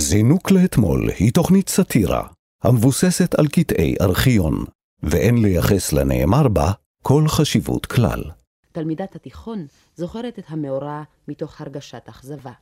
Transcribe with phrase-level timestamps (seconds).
[0.00, 2.22] זינוק לאתמול היא תוכנית סאטירה
[2.64, 4.64] המבוססת על קטעי ארכיון,
[5.02, 8.22] ואין לייחס לנאמר בה כל חשיבות כלל.
[8.72, 9.66] תלמידת התיכון
[9.96, 12.52] זוכרת את המאורע מתוך הרגשת אכזבה.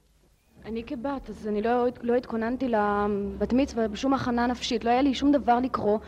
[0.64, 5.15] אני כבת, אז אני לא, לא התכוננתי לבת מצווה בשום הכנה נפשית, לא היה לי
[5.15, 5.99] שום דבר לקרוא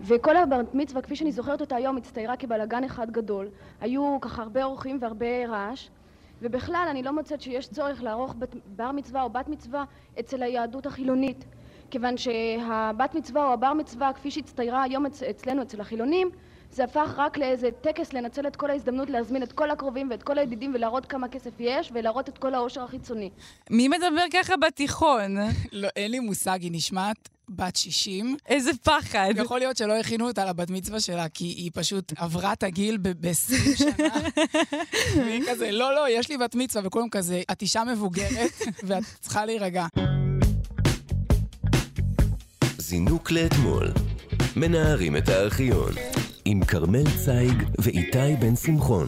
[0.00, 3.48] וכל הבת מצווה כפי שאני זוכרת אותה היום הצטיירה כבלאגן אחד גדול
[3.80, 5.88] היו ככה הרבה אורחים והרבה רעש
[6.44, 8.34] ובכלל אני לא מוצאת שיש צורך לערוך
[8.66, 9.84] בר מצווה או בת מצווה
[10.20, 11.46] אצל היהדות החילונית
[11.90, 16.30] כיוון שהבת מצווה או הבר מצווה כפי שהצטיירה היום אצ- אצלנו אצל החילונים
[16.74, 20.38] זה הפך רק לאיזה טקס לנצל את כל ההזדמנות להזמין את כל הקרובים ואת כל
[20.38, 23.30] הידידים ולהראות כמה כסף יש ולהראות את כל העושר החיצוני.
[23.70, 25.36] מי מדבר ככה בתיכון?
[25.72, 28.36] לא, אין לי מושג, היא נשמעת בת 60.
[28.48, 29.28] איזה פחד.
[29.36, 33.76] יכול להיות שלא הכינו אותה לבת מצווה שלה, כי היא פשוט עברה את הגיל ב-20
[33.76, 34.14] שנה.
[35.24, 38.52] והיא כזה, לא, לא, יש לי בת מצווה, וכולם כזה, את אישה מבוגרת,
[38.86, 39.86] ואת צריכה להירגע.
[42.78, 43.92] זינוק לאתמול.
[44.56, 45.92] מנערים את הארכיון.
[46.44, 49.06] עם כרמל צייג ואיתי בן שמחון.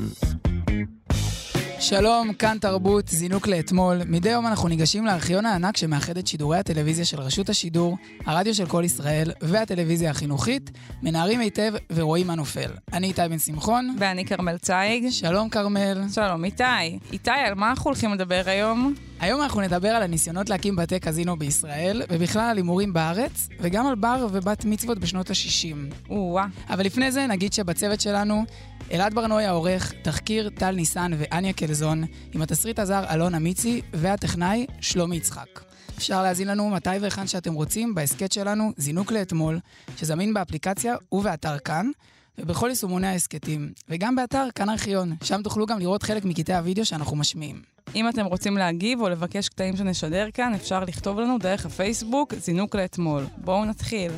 [1.80, 4.00] שלום, כאן תרבות, זינוק לאתמול.
[4.06, 7.96] מדי יום אנחנו ניגשים לארכיון הענק שמאחד את שידורי הטלוויזיה של רשות השידור,
[8.26, 10.70] הרדיו של כל ישראל והטלוויזיה החינוכית,
[11.02, 12.70] מנערים היטב ורואים מה נופל.
[12.92, 13.96] אני איתי בן שמחון.
[13.98, 15.10] ואני כרמל צייג.
[15.10, 16.02] שלום כרמל.
[16.14, 16.64] שלום איתי.
[17.12, 18.94] איתי, על מה אנחנו הולכים לדבר היום?
[19.20, 23.94] היום אנחנו נדבר על הניסיונות להקים בתי קזינו בישראל, ובכלל על הימורים בארץ, וגם על
[23.94, 25.94] בר ובת מצוות בשנות ה-60.
[26.10, 26.46] או-אה.
[26.70, 28.44] אבל לפני זה נגיד שבצוות שלנו,
[28.92, 35.16] אלעד ברנועי העורך, תחקיר טל ניסן ואניה קלזון, עם התסריט הזר אלון אמיצי, והטכנאי שלומי
[35.16, 35.60] יצחק.
[35.98, 39.58] אפשר להזין לנו מתי והיכן שאתם רוצים בהסכת שלנו, זינוק לאתמול,
[39.96, 41.90] שזמין באפליקציה ובאתר כאן,
[42.38, 47.16] ובכל יישומוני ההסכתים, וגם באתר כאן ארכיון, שם תוכלו גם לראות חלק מקטעי הוידאו שאנחנו
[47.16, 47.62] משמיעים.
[47.94, 52.74] אם אתם רוצים להגיב או לבקש קטעים שנשדר כאן, אפשר לכתוב לנו דרך הפייסבוק, זינוק
[52.74, 53.26] לאתמול.
[53.36, 54.12] בואו נתחיל.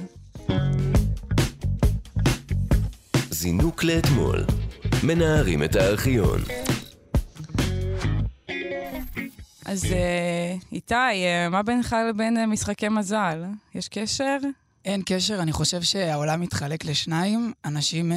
[3.40, 4.44] זינוק לאתמול.
[5.02, 6.40] מנערים את הארכיון.
[9.64, 13.44] אז אה, איתי, אה, מה בינך לבין אה, משחקי מזל?
[13.74, 14.36] יש קשר?
[14.84, 18.16] אין קשר, אני חושב שהעולם מתחלק לשניים, אנשים אה,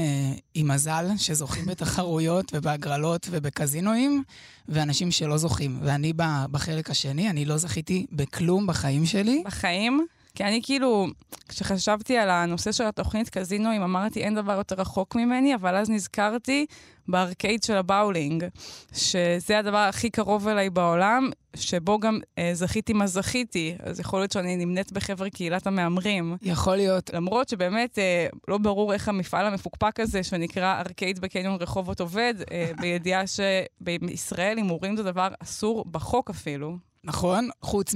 [0.54, 4.24] עם מזל שזוכים בתחרויות ובהגרלות ובקזינואים,
[4.70, 5.80] ואנשים שלא זוכים.
[5.81, 6.14] ואני
[6.52, 9.44] בחלק השני, אני לא זכיתי בכלום בחיים שלי.
[9.46, 10.08] בחיים?
[10.36, 11.08] כי אני כאילו,
[11.47, 16.66] כשחשבתי על הנושא של התוכנית קזינואים, אמרתי, אין דבר יותר רחוק ממני, אבל אז נזכרתי
[17.08, 18.46] בארקייד של הבאולינג,
[18.94, 24.31] שזה הדבר הכי קרוב אליי בעולם, שבו גם אה, זכיתי מה זכיתי, אז יכול להיות
[24.31, 26.38] שאני נמנית בחבר קהילת המהמרים.
[26.42, 27.09] יכול להיות.
[27.13, 32.72] למרות שבאמת אה, לא ברור איך המפעל המפוקפק הזה, שנקרא ארקייד בקניון רחובות עובד, אה,
[32.81, 36.91] בידיעה שבישראל הימורים זה דבר אסור בחוק אפילו.
[37.03, 37.95] נכון, חוץ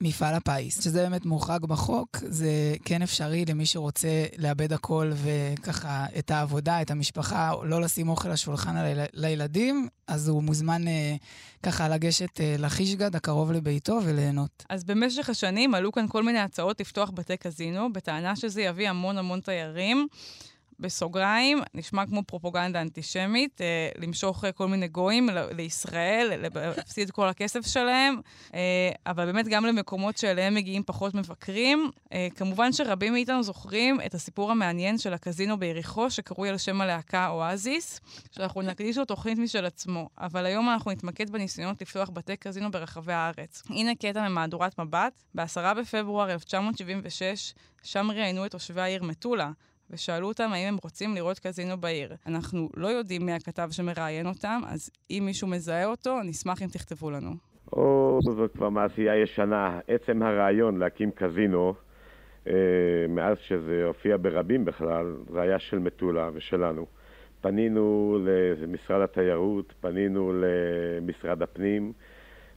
[0.00, 6.30] ממפעל הפיס, שזה באמת מוחרג בחוק, זה כן אפשרי למי שרוצה לאבד הכל וככה את
[6.30, 8.98] העבודה, את המשפחה, לא לשים אוכל לשולחן ליל...
[9.14, 11.16] לילדים, אז הוא מוזמן אה,
[11.62, 14.64] ככה לגשת אה, לחישגד הקרוב לביתו וליהנות.
[14.68, 19.18] אז במשך השנים עלו כאן כל מיני הצעות לפתוח בתי קזינו, בטענה שזה יביא המון
[19.18, 20.08] המון תיירים.
[20.80, 27.28] בסוגריים, נשמע כמו פרופוגנדה אנטישמית, אה, למשוך אה, כל מיני גויים ל- לישראל, להפסיד כל
[27.28, 28.20] הכסף שלהם,
[28.54, 28.60] אה,
[29.06, 31.90] אבל באמת גם למקומות שאליהם מגיעים פחות מבקרים.
[32.12, 37.28] אה, כמובן שרבים מאיתנו זוכרים את הסיפור המעניין של הקזינו ביריחו, שקרוי על שם הלהקה
[37.28, 38.00] אואזיס,
[38.32, 43.12] שאנחנו נקדיש לו תוכנית משל עצמו, אבל היום אנחנו נתמקד בניסיונות לפתוח בתי קזינו ברחבי
[43.12, 43.62] הארץ.
[43.70, 49.50] הנה קטע ממהדורת מבט, ב-10 בפברואר 1976, שם ראיינו את תושבי העיר מטולה.
[49.90, 52.14] ושאלו אותם האם הם רוצים לראות קזינו בעיר.
[52.26, 57.10] אנחנו לא יודעים מי הכתב שמראיין אותם, אז אם מישהו מזהה אותו, נשמח אם תכתבו
[57.10, 57.30] לנו.
[57.72, 59.80] או, זו כבר מעשייה ישנה.
[59.88, 61.74] עצם הרעיון להקים קזינו,
[62.46, 62.52] אה,
[63.08, 66.86] מאז שזה הופיע ברבים בכלל, זה היה של מטולה ושלנו.
[67.40, 68.18] פנינו
[68.62, 71.92] למשרד התיירות, פנינו למשרד הפנים,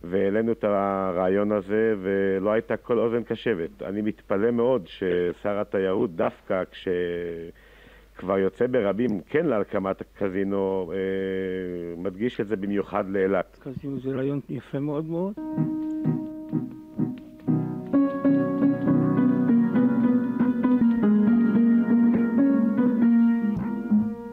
[0.04, 3.82] והעלינו את הרעיון הזה, ולא הייתה כל אוזן קשבת.
[3.82, 12.48] אני מתפלא מאוד ששר התיירות, דווקא כשכבר יוצא ברבים כן להקמת הקזינו, אה, מדגיש את
[12.48, 13.60] זה במיוחד לאילת.
[13.62, 15.34] קזינו זה רעיון יפה מאוד מאוד.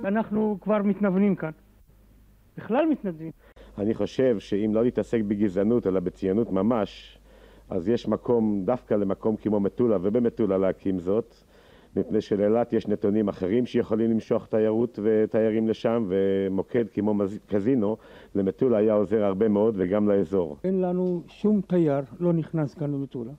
[0.05, 1.51] אנחנו כבר מתנוונים כאן.
[2.57, 3.31] בכלל מתנדבים.
[3.79, 7.19] אני חושב שאם לא להתעסק בגזענות אלא בציונות ממש,
[7.71, 11.35] אז יש מקום דווקא למקום כמו מטולה ובמטולה להקים זאת,
[11.97, 17.97] מפני שלאילת יש נתונים אחרים שיכולים למשוך תיירות ותיירים לשם, ומוקד כמו מז- קזינו
[18.35, 20.57] למטולה היה עוזר הרבה מאוד וגם לאזור.
[20.65, 23.33] אין לנו שום תייר לא נכנס כאן למטולה.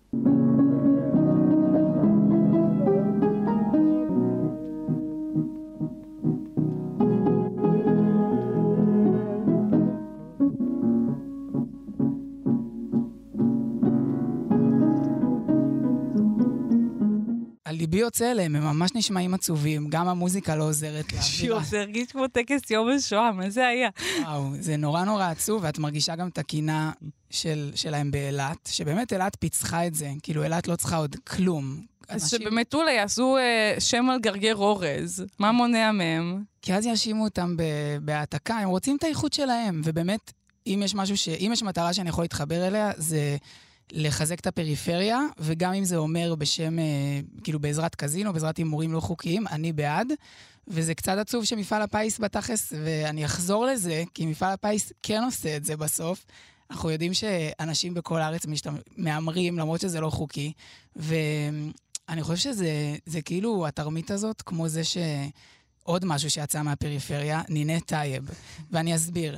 [18.17, 21.63] יוצא אליהם, הם ממש נשמעים עצובים, גם המוזיקה לא עוזרת לאווירה.
[21.63, 23.89] זה הרגיש כמו טקס יום השואה, מה זה היה?
[24.21, 26.91] וואו, זה נורא נורא עצוב, ואת מרגישה גם את הקינה
[27.29, 31.81] של, שלהם באילת, שבאמת אילת פיצחה את זה, כאילו אילת לא צריכה עוד כלום.
[32.09, 36.43] אז אנשים- שבמטולה יעשו אה, שם על גרגר אורז, מה מונע מהם?
[36.61, 37.55] כי אז יאשימו אותם
[38.01, 40.31] בהעתקה, הם רוצים את האיכות שלהם, ובאמת,
[40.67, 41.29] אם יש משהו ש...
[41.29, 43.37] אם יש מטרה שאני יכול להתחבר אליה, זה
[43.91, 46.83] לחזק את הפריפריה, וגם אם זה אומר בשם, אה,
[47.43, 50.07] כאילו בעזרת קזינו, בעזרת הימורים לא חוקיים, אני בעד.
[50.67, 55.65] וזה קצת עצוב שמפעל הפיס בתכלס, ואני אחזור לזה, כי מפעל הפיס כן עושה את
[55.65, 56.25] זה בסוף.
[56.71, 58.45] אנחנו יודעים שאנשים בכל הארץ.
[58.97, 60.53] מהמרים, למרות שזה לא חוקי,
[60.95, 64.97] ואני חושב שזה זה כאילו התרמית הזאת, כמו זה ש...
[65.87, 68.29] עוד משהו שיצא מהפריפריה, נינט טייב.
[68.71, 69.37] ואני אסביר.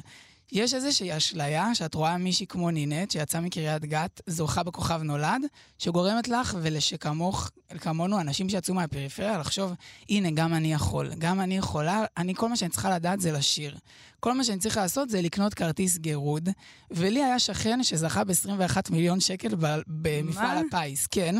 [0.52, 5.42] יש איזושהי אשליה שאת רואה מישהי כמו נינת, שיצאה מקריית גת, זוכה בכוכב נולד,
[5.78, 9.74] שגורמת לך ולשכמוך, כמונו, אנשים שיצאו מהפריפריה, לחשוב,
[10.10, 13.78] הנה, גם אני יכול, גם אני יכולה, אני, כל מה שאני צריכה לדעת זה לשיר.
[14.20, 16.50] כל מה שאני צריכה לעשות זה לקנות כרטיס גירוד,
[16.92, 19.56] ולי היה שכן שזכה ב-21 מיליון שקל
[19.88, 20.64] במפעל?
[20.74, 21.36] הפיס, כן.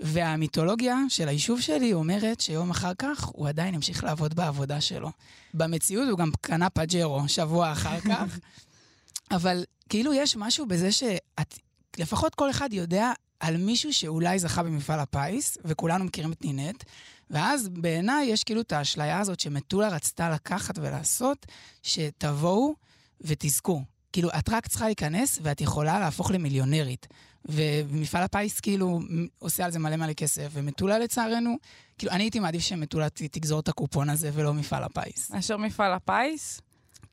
[0.00, 5.10] והמיתולוגיה של היישוב שלי אומרת שיום אחר כך הוא עדיין ימשיך לעבוד בעבודה שלו.
[5.54, 8.38] במציאות הוא גם קנה פג'רו שבוע אחר כך,
[9.36, 11.58] אבל כאילו יש משהו בזה שאת,
[11.98, 16.84] לפחות כל אחד יודע על מישהו שאולי זכה במפעל הפיס, וכולנו מכירים את נינט,
[17.30, 21.46] ואז בעיניי יש כאילו את האשליה הזאת שמטולה רצתה לקחת ולעשות,
[21.82, 22.74] שתבואו
[23.20, 23.82] ותזכו.
[24.12, 27.06] כאילו, את רק צריכה להיכנס ואת יכולה להפוך למיליונרית.
[27.48, 29.00] ומפעל הפיס כאילו
[29.38, 31.56] עושה על זה מלא מלא כסף, ומטולה לצערנו,
[31.98, 35.30] כאילו, אני הייתי מעדיף שמטולה תגזור את הקופון הזה ולא מפעל הפיס.
[35.30, 36.60] מאשר מפעל הפיס?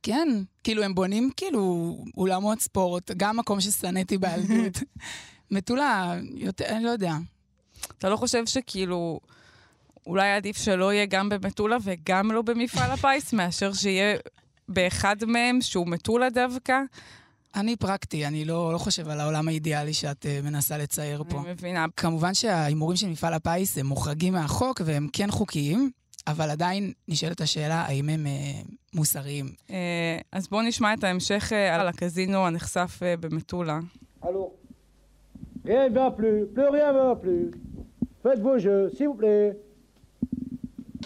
[0.04, 0.28] כן,
[0.64, 4.84] כאילו, הם בונים כאילו אולמות ספורט, גם מקום ששנאתי בילדות.
[5.52, 7.14] מטולה, יותר, אני לא יודע.
[7.98, 9.20] אתה לא חושב שכאילו,
[10.08, 14.18] אולי עדיף שלא יהיה גם במטולה וגם לא במפעל הפיס, מאשר שיהיה
[14.70, 16.82] באחד מהם שהוא מטולה דווקא?
[17.56, 21.42] אני פרקטי, אני לא, לא חושב על העולם האידיאלי שאת uh, מנסה לצייר פה.
[21.42, 21.86] אני מבינה.
[21.98, 25.92] כמובן שההימורים של מפעל הפיס הם מוחרגים מהחוק והם כן חוקיים,
[26.28, 29.46] אבל עדיין נשאלת השאלה האם הם uh, מוסריים.
[29.70, 33.80] אה, אז בואו נשמע את ההמשך אה, על הקזינו הנחשף אה, במטולה.
[34.24, 34.52] Alors,
[35.66, 37.52] rien ne va plus, plus rien ne va plus.
[38.24, 39.54] Faites vos jeux, s'il vous plaît.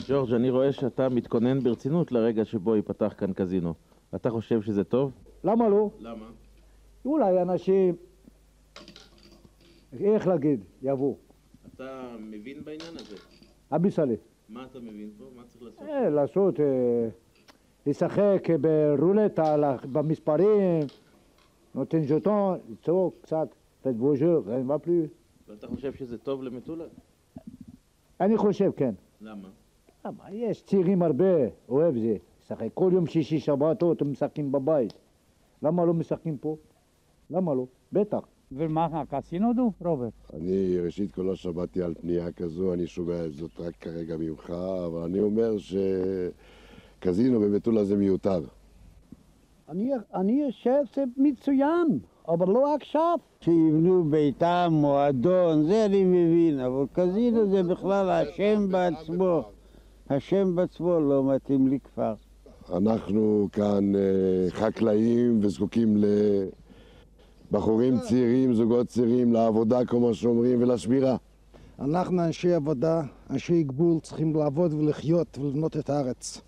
[0.08, 3.74] ג'ורג', אני רואה שאתה מתכונן ברצינות לרגע שבו ייפתח כאן קזינו.
[4.16, 5.12] אתה חושב שזה טוב?
[5.44, 5.90] למה לא?
[6.00, 6.26] למה?
[7.06, 7.96] אולי אנשים,
[10.00, 11.16] איך להגיד, יבואו.
[11.76, 13.16] אתה מבין בעניין הזה.
[13.76, 14.16] אביסלי.
[14.50, 15.26] מה אתה מבין פה?
[15.36, 15.82] מה צריך לעשות?
[15.90, 17.10] אה, לעשות, אה,
[17.86, 20.88] לשחק ברולטה, על ה- במספרים,
[21.76, 23.48] נותן ז'וטון, לצעוק קצת,
[23.86, 25.10] rien ne va plus.
[25.48, 26.86] ואתה חושב שזה טוב למטולה?
[28.22, 28.94] אני חושב, כן.
[29.22, 29.50] למה?
[30.06, 30.32] למה?
[30.32, 31.34] יש צעירים הרבה,
[31.70, 32.18] אוהב זה.
[32.44, 34.94] לשחק כל יום שישי שבתות הם משחקים בבית.
[35.64, 36.58] למה לא משחקים פה?
[37.30, 37.66] למה לא?
[37.94, 38.20] בטח.
[38.52, 40.14] ומה, הקסינו דו, רוברט?
[40.34, 44.50] אני ראשית כל לא שמעתי על פנייה כזו, אני שומע זאת רק כרגע ממך,
[44.86, 45.56] אבל אני אומר
[47.00, 48.44] שקזינו במטולה זה מיותר.
[49.70, 53.20] אני, אני חושב שזה מצוין, אבל לא עכשיו.
[53.42, 59.42] שיבנו ביתם, מועדון, זה אני מבין, אבל קזינו זה בכלל השם בעצמו.
[60.10, 62.14] השם בעצמו לא מתאים לכפר.
[62.74, 64.02] אנחנו כאן אה,
[64.52, 66.04] חקלאים וזקוקים
[67.52, 71.16] לבחורים צעירים, זוגות צעירים, לעבודה, כמו שאומרים, ולשמירה.
[71.80, 76.42] אנחנו אנשי עבודה, אנשי גבול, צריכים לעבוד ולחיות ולבנות את הארץ.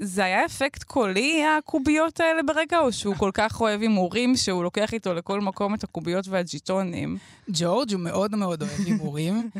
[0.00, 4.94] זה היה אפקט קולי, הקוביות האלה ברגע, או שהוא כל כך אוהב הימורים, שהוא לוקח
[4.94, 7.16] איתו לכל מקום את הקוביות והג'יטונים?
[7.48, 9.34] ג'ורג' הוא מאוד מאוד אוהב הימורים.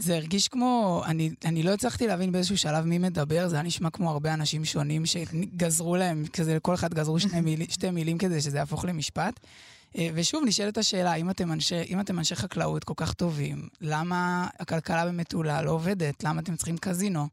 [0.00, 3.90] זה הרגיש כמו, אני, אני לא הצלחתי להבין באיזשהו שלב מי מדבר, זה היה נשמע
[3.90, 8.40] כמו הרבה אנשים שונים שגזרו להם, כזה לכל אחד גזרו שני מיל, שתי מילים כדי
[8.40, 9.40] שזה יהפוך למשפט.
[9.98, 14.48] אה, ושוב, נשאלת השאלה, אם אתם, אנשי, אם אתם אנשי חקלאות כל כך טובים, למה
[14.58, 16.24] הכלכלה במטולה לא עובדת?
[16.24, 17.28] למה אתם צריכים קזינו?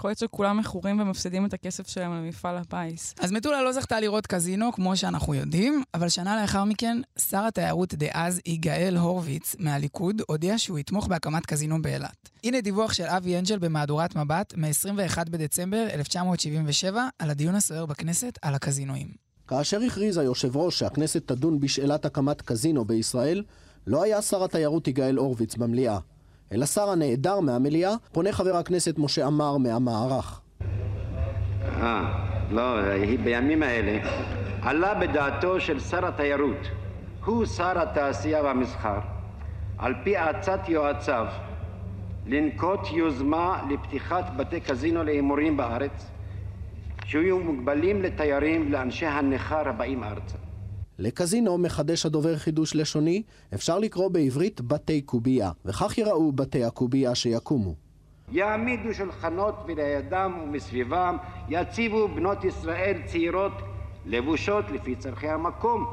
[0.00, 3.14] יכול להיות שכולם מכורים ומפסידים את הכסף שלהם למפעל הפיס.
[3.20, 7.94] אז מטולה לא זכתה לראות קזינו, כמו שאנחנו יודעים, אבל שנה לאחר מכן, שר התיירות
[7.94, 12.28] דאז יגאל הורוביץ מהליכוד הודיע שהוא יתמוך בהקמת קזינו באילת.
[12.44, 18.54] הנה דיווח של אבי אנג'ל במהדורת מבט מ-21 בדצמבר 1977 על הדיון הסוער בכנסת על
[18.54, 19.08] הקזינואים.
[19.48, 23.44] כאשר הכריז היושב ראש שהכנסת תדון בשאלת הקמת קזינו בישראל,
[23.86, 25.98] לא היה שר התיירות יגאל הורוביץ במליאה.
[26.52, 30.40] אל השר הנעדר מהמליאה פונה חבר הכנסת משה עמר מהמערך.
[31.62, 32.78] אה, לא,
[33.24, 33.98] בימים האלה
[34.62, 36.68] עלה בדעתו של שר התיירות,
[37.24, 38.98] הוא שר התעשייה והמסחר,
[39.78, 41.26] על פי עצת יועציו,
[42.26, 46.10] לנקוט יוזמה לפתיחת בתי קזינו להימורים בארץ,
[47.04, 50.38] שיהיו מוגבלים לתיירים, לאנשי הנכר הבאים ארצה.
[51.00, 53.22] לקזינו מחדש הדובר חידוש לשוני,
[53.54, 57.74] אפשר לקרוא בעברית בתי קובייה, וכך יראו בתי הקובייה שיקומו.
[58.32, 61.16] יעמידו שולחנות ולידם ומסביבם
[61.48, 63.52] יציבו בנות ישראל צעירות
[64.06, 65.86] לבושות לפי צורכי המקום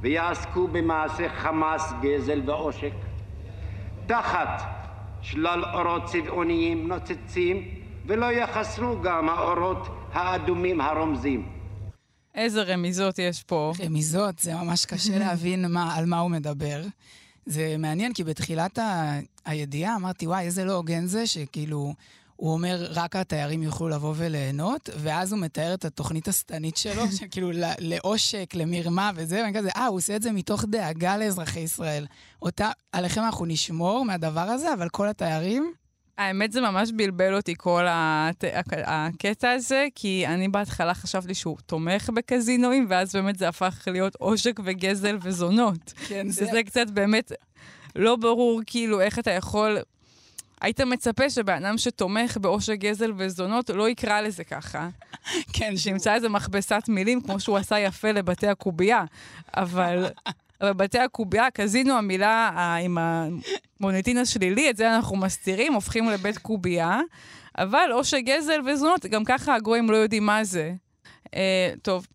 [0.00, 2.92] ויעסקו במעשה חמאס, גזל ועושק
[4.06, 4.62] תחת
[5.20, 7.68] שלל אורות צבעוניים נוצצים
[8.06, 11.57] ולא יחסרו גם האורות האדומים הרומזים.
[12.38, 13.72] איזה רמיזות יש פה.
[13.84, 16.82] רמיזות, זה ממש קשה להבין מה, על מה הוא מדבר.
[17.46, 19.18] זה מעניין, כי בתחילת ה...
[19.44, 21.94] הידיעה אמרתי, וואי, איזה לא הוגן זה, שכאילו,
[22.36, 27.50] הוא אומר, רק התיירים יוכלו לבוא וליהנות, ואז הוא מתאר את התוכנית השטנית שלו, שכאילו
[27.78, 32.06] לעושק, למרמה וזה, ואני כזה, אה, הוא עושה את זה מתוך דאגה לאזרחי ישראל.
[32.42, 35.72] אותה, עליכם אנחנו נשמור מהדבר הזה, אבל כל התיירים...
[36.18, 38.44] האמת זה ממש בלבל אותי כל הת...
[38.84, 44.60] הקטע הזה, כי אני בהתחלה חשבתי שהוא תומך בקזינואים, ואז באמת זה הפך להיות עושק
[44.64, 45.92] וגזל וזונות.
[46.08, 46.46] כן, זה...
[46.46, 47.32] שזה קצת באמת
[47.96, 49.78] לא ברור כאילו איך אתה יכול...
[50.60, 54.88] היית מצפה שבן אדם שתומך בעושק גזל וזונות לא יקרא לזה ככה.
[55.52, 55.76] כן.
[55.76, 59.04] שימצא איזה מכבסת מילים, כמו שהוא עשה יפה לבתי הקובייה.
[59.56, 60.06] אבל...
[60.60, 62.48] אבל בתי הקובייה, קזינו, המילה
[62.84, 62.98] עם
[63.80, 67.00] המוניטין השלילי, את זה אנחנו מסתירים, הופכים לבית קובייה.
[67.58, 70.72] אבל עושק גזל וזונות, גם ככה הגויים לא יודעים מה זה.
[71.34, 72.06] אה, טוב,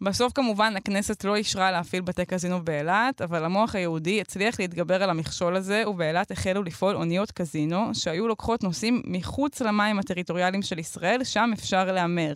[0.00, 5.10] בסוף כמובן הכנסת לא אישרה להפעיל בתי קזינו באילת, אבל המוח היהודי הצליח להתגבר על
[5.10, 11.24] המכשול הזה, ובאילת החלו לפעול אוניות קזינו, שהיו לוקחות נוסעים מחוץ למים הטריטוריאליים של ישראל,
[11.24, 12.32] שם אפשר להמר.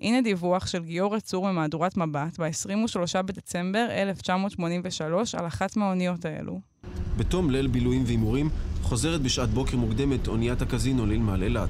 [0.00, 6.60] הנה דיווח של גיורא צור ממהדורת מבט ב-23 בדצמבר 1983 על אחת מהאוניות האלו.
[7.16, 8.48] בתום ליל בילויים והימורים,
[8.82, 11.68] חוזרת בשעת בוקר מוקדמת אוניית הקזינו לנמל אילת.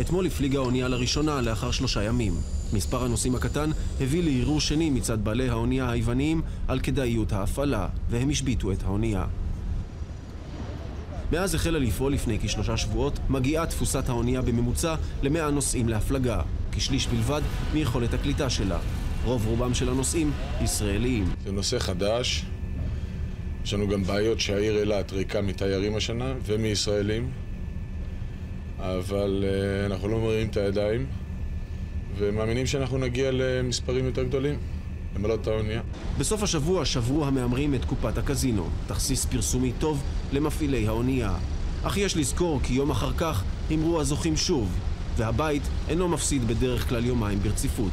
[0.00, 2.32] אתמול הפליגה האונייה לראשונה לאחר שלושה ימים.
[2.72, 8.72] מספר הנוסעים הקטן הביא לערעור שני מצד בעלי האונייה היווניים על כדאיות ההפעלה, והם השביתו
[8.72, 9.26] את האונייה.
[11.32, 16.40] מאז החלה לפעול לפני כשלושה שבועות, מגיעה תפוסת האונייה בממוצע למאה נוסעים להפלגה,
[16.72, 17.40] כשליש בלבד
[17.74, 18.78] מיכולת הקליטה שלה.
[19.24, 21.24] רוב רובם של הנוסעים ישראליים.
[21.44, 22.44] זה נושא חדש.
[23.64, 27.30] יש לנו גם בעיות שהעיר אילת ריקה מתיירים השנה ומישראלים,
[28.78, 31.06] אבל uh, אנחנו לא מרימים את הידיים
[32.18, 34.58] ומאמינים שאנחנו נגיע למספרים יותר גדולים.
[35.16, 35.82] למלא את האונייה.
[36.18, 40.02] בסוף השבוע שברו המהמרים את קופת הקזינו, תכסיס פרסומי טוב
[40.32, 41.34] למפעילי האונייה.
[41.82, 44.68] אך יש לזכור כי יום אחר כך הימרו הזוכים שוב,
[45.16, 47.92] והבית אינו מפסיד בדרך כלל יומיים ברציפות.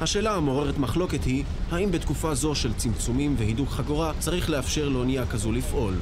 [0.00, 5.52] השאלה המעוררת מחלוקת היא, האם בתקופה זו של צמצומים והידוק חגורה צריך לאפשר לאונייה כזו
[5.52, 5.94] לפעול?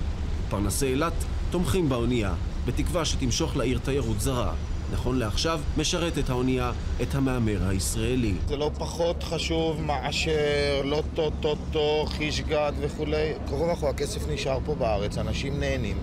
[0.50, 1.12] פרנסי אילת
[1.50, 2.34] תומכים באונייה,
[2.66, 4.54] בתקווה שתמשוך לעיר תיירות זרה.
[4.92, 6.72] נכון לעכשיו, משרתת האונייה
[7.02, 8.34] את המהמר הישראלי.
[8.48, 13.32] זה לא פחות חשוב מאשר לוטו, טוטו, חישגד וכולי.
[13.46, 15.98] קרוב אחו, הכסף נשאר פה בארץ, אנשים נהנים.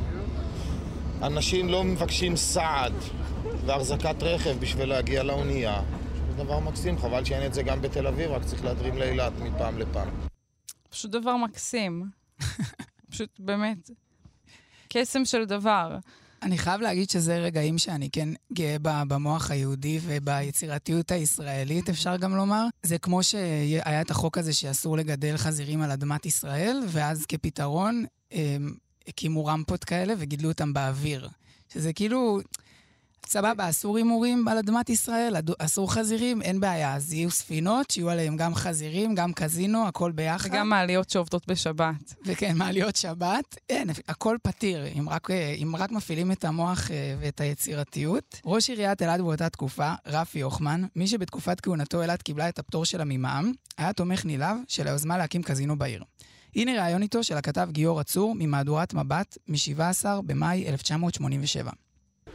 [1.22, 2.94] אנשים לא מבקשים סעד
[3.66, 5.82] והחזקת רכב בשביל להגיע לאונייה.
[6.30, 9.80] זה דבר מקסים, חבל שאין את זה גם בתל אביב, רק צריך להדרים לאילת מפעם
[9.80, 10.10] לפעם.
[10.90, 12.06] פשוט דבר מקסים.
[13.12, 13.90] פשוט באמת,
[14.90, 15.98] קסם של דבר.
[16.42, 22.66] אני חייב להגיד שזה רגעים שאני כן גאה במוח היהודי וביצירתיות הישראלית, אפשר גם לומר.
[22.84, 28.06] זה כמו שהיה את החוק הזה שאסור לגדל חזירים על אדמת ישראל, ואז כפתרון
[29.08, 31.30] הקימו רמפות כאלה וגידלו אותם באוויר.
[31.74, 32.40] שזה כאילו...
[33.32, 36.96] סבבה, אסור הימורים על אדמת ישראל, אסור חזירים, אין בעיה.
[36.96, 40.50] אז יהיו ספינות, שיהיו עליהם גם חזירים, גם קזינו, הכל ביחד.
[40.50, 42.14] וגם מעליות שעובדות בשבת.
[42.26, 43.56] וכן, מעליות שבת.
[43.70, 48.42] אין, הכל פתיר, אם רק, אם רק מפעילים את המוח אה, ואת היצירתיות.
[48.46, 53.04] ראש עיריית אלעד באותה תקופה, רפי הוחמן, מי שבתקופת כהונתו אלעד קיבלה את הפטור שלה
[53.06, 56.04] ממע"מ, היה תומך נלהב של היוזמה להקים קזינו בעיר.
[56.56, 61.72] הנה ראיון איתו של הכתב גיורא צור ממהדורת מבט מ-17 במאי 1987.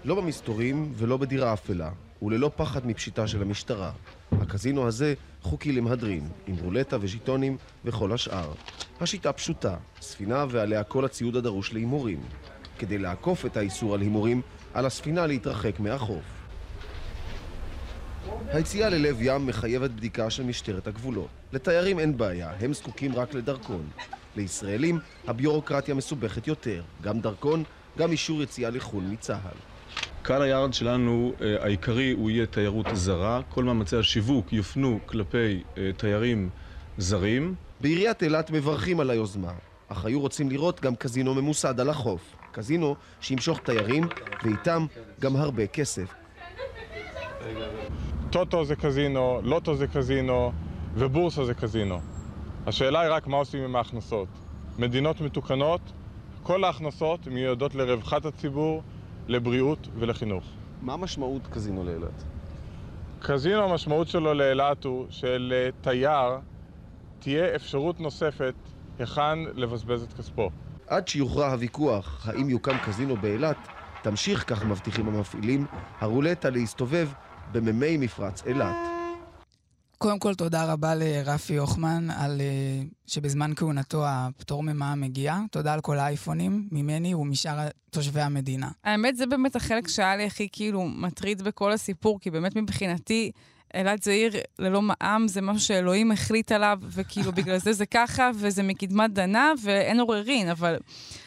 [0.04, 1.90] לא במסתורים ולא בדירה אפלה,
[2.22, 3.92] וללא פחד מפשיטה של המשטרה.
[4.32, 8.52] הקזינו הזה חוקי למהדרין, עם רולטה וז'יטונים וכל השאר.
[9.00, 12.20] השיטה פשוטה, ספינה ועליה כל הציוד הדרוש להימורים.
[12.78, 14.42] כדי לעקוף את האיסור על הימורים,
[14.74, 16.24] על הספינה להתרחק מהחוף.
[18.48, 21.28] היציאה ללב ים מחייבת בדיקה של משטרת הגבולות.
[21.52, 23.88] לתיירים אין בעיה, הם זקוקים רק לדרכון.
[24.36, 27.64] לישראלים הביורוקרטיה מסובכת יותר, גם דרכון,
[27.98, 29.73] גם אישור יציאה לחו"ל מצה"ל.
[30.22, 33.40] קהל היעד שלנו אה, העיקרי הוא יהיה תיירות זרה.
[33.48, 36.50] כל מאמצי השיווק יופנו כלפי אה, תיירים
[36.98, 37.54] זרים.
[37.80, 39.52] בעיריית אילת מברכים על היוזמה,
[39.88, 42.36] אך היו רוצים לראות גם קזינו ממוסד על החוף.
[42.52, 44.04] קזינו שימשוך תיירים,
[44.44, 44.86] ואיתם
[45.20, 46.14] גם הרבה כסף.
[48.30, 50.52] טוטו זה קזינו, לוטו זה קזינו,
[50.94, 52.00] ובורסה זה קזינו.
[52.66, 54.28] השאלה היא רק מה עושים עם ההכנסות.
[54.78, 55.80] מדינות מתוקנות,
[56.42, 58.82] כל ההכנסות מיועדות לרווחת הציבור,
[59.28, 60.44] לבריאות ולחינוך.
[60.82, 62.24] מה משמעות קזינו לאילת?
[63.20, 66.38] קזינו, המשמעות שלו לאילת הוא שלתייר
[67.18, 68.54] תהיה אפשרות נוספת
[68.98, 70.50] היכן לבזבז את כספו.
[70.86, 73.56] עד שיוכרע הוויכוח האם יוקם קזינו באילת,
[74.02, 75.66] תמשיך, כך מבטיחים המפעילים,
[76.00, 77.08] הרולטה להסתובב
[77.52, 78.93] במימי מפרץ אילת.
[79.98, 85.38] קודם כל, תודה רבה לרפי הוחמן על uh, שבזמן כהונתו הפטור ממע"מ מגיע.
[85.50, 88.68] תודה על כל האייפונים, ממני ומשאר תושבי המדינה.
[88.84, 93.30] האמת, זה באמת החלק שהיה לי הכי כאילו מטריד בכל הסיפור, כי באמת מבחינתי...
[93.74, 98.30] אילת זה עיר ללא מע"מ, זה משהו שאלוהים החליט עליו, וכאילו בגלל זה זה ככה,
[98.34, 100.76] וזה מקדמת דנה, ואין עוררין, אבל...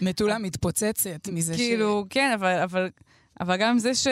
[0.01, 1.67] מטולה מתפוצצת מזה כאילו, ש...
[1.67, 2.89] כאילו, כן, אבל, אבל,
[3.39, 4.07] אבל גם זה ש...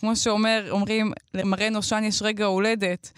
[0.00, 3.12] כמו שאומרים, למראה נושן יש רגע הולדת.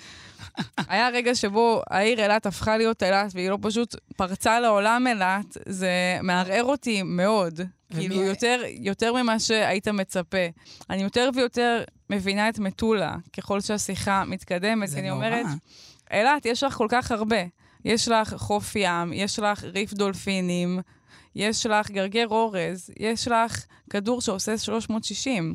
[0.89, 6.19] היה רגע שבו העיר אילת הפכה להיות אילת, והיא לא פשוט פרצה לעולם אילת, זה
[6.23, 7.61] מערער אותי מאוד.
[7.91, 10.47] כאילו, יותר, יותר ממה שהיית מצפה.
[10.91, 15.47] אני יותר ויותר מבינה את מטולה ככל שהשיחה מתקדמת, כי אני אומרת,
[16.11, 17.43] אילת, יש לך כל כך הרבה.
[17.85, 20.81] יש לך חוף ים, יש לך ריף דולפינים,
[21.35, 25.55] יש לך גרגר אורז, יש לך כדור שעושה 360.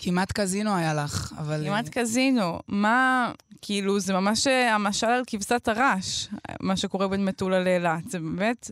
[0.00, 1.64] כמעט קזינו היה לך, אבל...
[1.64, 2.60] כמעט קזינו.
[2.68, 6.28] מה, כאילו, זה ממש המשל על כבשת הרש,
[6.60, 8.10] מה שקורה בין מטולה לאילת.
[8.10, 8.70] זה באמת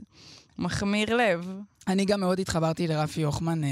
[0.58, 1.48] מחמיר לב.
[1.88, 3.68] אני גם מאוד התחברתי לרפי הוחמן אה,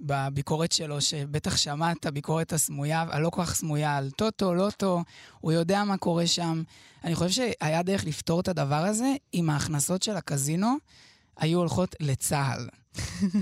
[0.00, 5.02] בביקורת שלו, שבטח שמע את הביקורת הסמויה, הלא כל כך סמויה, על טוטו, לוטו,
[5.40, 6.62] הוא יודע מה קורה שם.
[7.04, 10.76] אני חושב שהיה דרך לפתור את הדבר הזה אם ההכנסות של הקזינו
[11.36, 12.68] היו הולכות לצה"ל.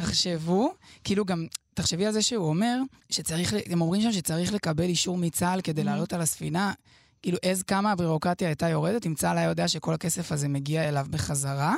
[0.01, 5.19] תחשבו, כאילו גם, תחשבי על זה שהוא אומר שצריך, הם אומרים שם שצריך לקבל אישור
[5.19, 5.85] מצה"ל כדי mm-hmm.
[5.85, 6.73] לעלות על הספינה.
[7.23, 11.07] כאילו, איזה כמה הבירוקרטיה הייתה יורדת, אם צה"ל היה יודע שכל הכסף הזה מגיע אליו
[11.11, 11.75] בחזרה,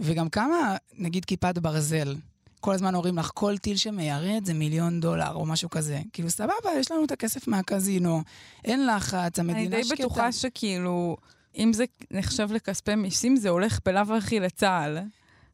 [0.00, 2.16] וגם כמה, נגיד, כיפת ברזל.
[2.60, 6.00] כל הזמן אומרים לך, כל טיל שמיירד זה מיליון דולר או משהו כזה.
[6.12, 8.22] כאילו, סבבה, יש לנו את הכסף מהקזינו,
[8.64, 9.76] אין לחץ, המדינה שקטה.
[9.76, 11.16] אני די בטוחה שכאילו,
[11.56, 14.98] אם זה נחשב לכספי מיסים, זה הולך בלאו הכי לצה"ל.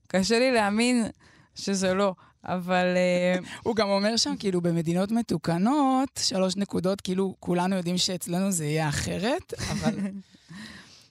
[0.06, 1.06] קשה לי להאמין
[1.54, 2.14] שזה לא.
[2.44, 2.86] אבל...
[2.96, 8.64] אה, הוא גם אומר שם, כאילו, במדינות מתוקנות, שלוש נקודות, כאילו, כולנו יודעים שאצלנו זה
[8.64, 9.94] יהיה אחרת, אבל...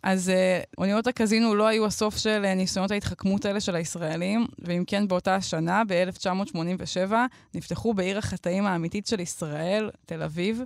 [0.04, 4.84] אז uh, אוניות הקזינו לא היו הסוף של uh, ניסיונות ההתחכמות האלה של הישראלים, ואם
[4.88, 7.14] כן, באותה השנה, ב-1987,
[7.54, 10.62] נפתחו בעיר החטאים האמיתית של ישראל, תל אביב,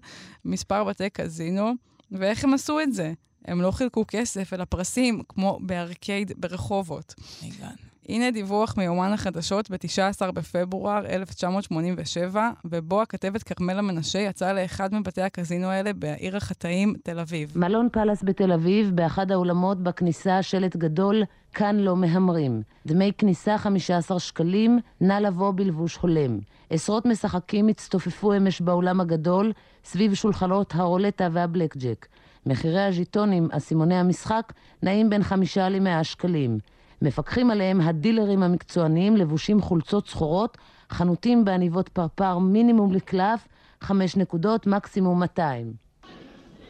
[0.45, 1.71] מספר בתי קזינו,
[2.12, 3.13] ואיך הם עשו את זה?
[3.45, 7.15] הם לא חילקו כסף, אלא פרסים, כמו בארקייד ברחובות.
[7.41, 7.92] הגענו.
[8.09, 15.67] הנה דיווח מיומן החדשות ב-19 בפברואר 1987, ובו הכתבת כרמלה מנשה יצאה לאחד מבתי הקזינו
[15.67, 17.51] האלה בעיר החטאים, תל אביב.
[17.55, 22.61] מלון פלאס בתל אביב, באחד האולמות בכניסה שלט גדול, כאן לא מהמרים.
[22.85, 26.39] דמי כניסה 15 שקלים, נא לבוא בלבוש הולם.
[26.69, 29.51] עשרות משחקים הצטופפו אמש באולם הגדול,
[29.85, 32.07] סביב שולחנות הרולטה והבלק ג'ק.
[32.45, 36.57] מחירי הז'יטונים, אסימוני המשחק, נעים בין חמישה למאה שקלים.
[37.03, 40.57] מפקחים עליהם הדילרים המקצועניים לבושים חולצות שחורות,
[40.89, 43.47] חנותים בעניבות פרפר מינימום לקלף,
[43.81, 45.73] חמש נקודות, מקסימום 200.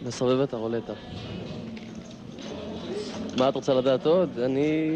[0.06, 0.94] נסובב את הרולטה.
[3.38, 4.40] מה את רוצה לדעת עוד?
[4.40, 4.90] אני...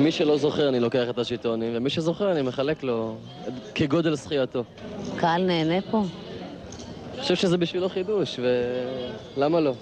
[0.00, 3.16] מי שלא זוכר אני לוקח את השיטונים, ומי שזוכר אני מחלק לו
[3.74, 4.64] כגודל זכייתו.
[5.16, 6.04] קהל נהנה פה?
[7.12, 8.40] אני חושב שזה בשבילו חידוש,
[9.36, 9.74] ולמה לא?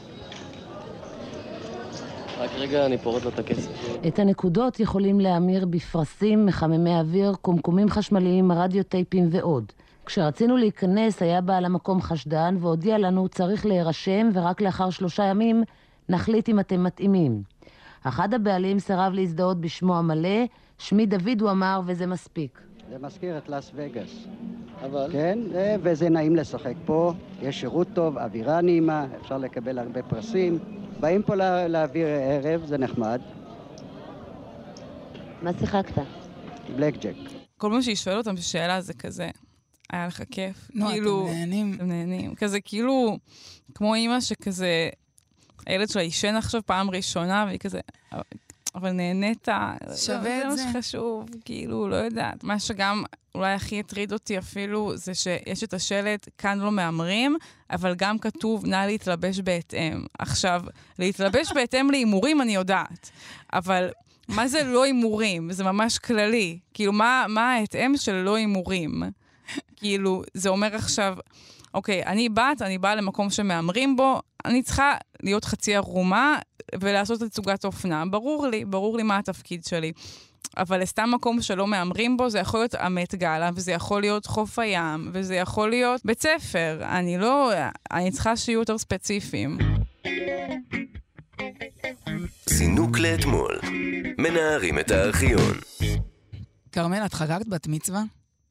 [2.45, 3.71] רק רגע, אני פורט לו את הכסף.
[4.09, 9.73] את הנקודות יכולים להמיר בפרסים, מחממי אוויר, קומקומים חשמליים, רדיו טייפים ועוד.
[10.07, 15.63] כשרצינו להיכנס, היה בעל המקום חשדן והודיע לנו צריך להירשם ורק לאחר שלושה ימים
[16.09, 17.43] נחליט אם אתם מתאימים.
[18.03, 20.45] אחד הבעלים סירב להזדהות בשמו המלא,
[20.79, 22.61] שמי דוד הוא אמר וזה מספיק.
[22.91, 24.27] זה מזכיר את לאס וגאס.
[24.85, 25.09] אבל?
[25.13, 25.39] כן,
[25.83, 30.84] וזה נעים לשחק פה, יש שירות טוב, אווירה נעימה, אפשר לקבל הרבה פרסים.
[31.05, 33.21] באים פה לה, להעביר ערב, זה נחמד.
[35.43, 36.03] מה שיחקת?
[36.77, 37.15] בלק ג'ק.
[37.57, 39.31] כל מה שהיא שואלת אותם שאלה זה כזה,
[39.93, 40.71] היה לך כיף?
[40.75, 41.75] נו, כאילו, אתם נהנים.
[41.75, 42.35] אתם נהנים.
[42.35, 43.19] כזה כאילו,
[43.75, 44.89] כמו אימא שכזה,
[45.67, 47.81] הילד שלה עישן עכשיו פעם ראשונה, והיא כזה,
[48.75, 49.49] אבל נהנית,
[49.97, 50.57] שווה את זה.
[50.57, 52.45] זה מה שחשוב, כאילו, לא יודעת.
[52.45, 57.37] מה שגם אולי הכי הטריד אותי אפילו, זה שיש את השלט, כאן לא מהמרים,
[57.71, 60.05] אבל גם כתוב, נא להתלבש בהתאם.
[60.19, 60.63] עכשיו,
[60.99, 63.11] להתלבש בהתאם להימורים אני יודעת,
[63.53, 63.91] אבל
[64.29, 65.53] מה זה לא הימורים?
[65.53, 66.59] זה ממש כללי.
[66.75, 69.03] כאילו, מה, מה ההתאם של לא הימורים?
[69.77, 71.17] כאילו, זה אומר עכשיו,
[71.75, 76.39] אוקיי, אני בת, אני באה למקום שמהמרים בו, אני צריכה להיות חצי ערומה
[76.81, 78.07] ולעשות תצוגת אופנה.
[78.07, 79.93] ברור לי, ברור לי מה התפקיד שלי.
[80.57, 84.59] אבל לסתם מקום שלא מהמרים בו, זה יכול להיות המת גאלה, וזה יכול להיות חוף
[84.59, 86.81] הים, וזה יכול להיות בית ספר.
[86.83, 87.53] אני לא...
[87.93, 89.59] אני צריכה שיהיו יותר ספציפיים.
[92.47, 93.61] זינוק לאתמול.
[94.19, 95.55] מנערים את הארכיון.
[96.73, 98.03] כרמל, את חגגת בת מצווה?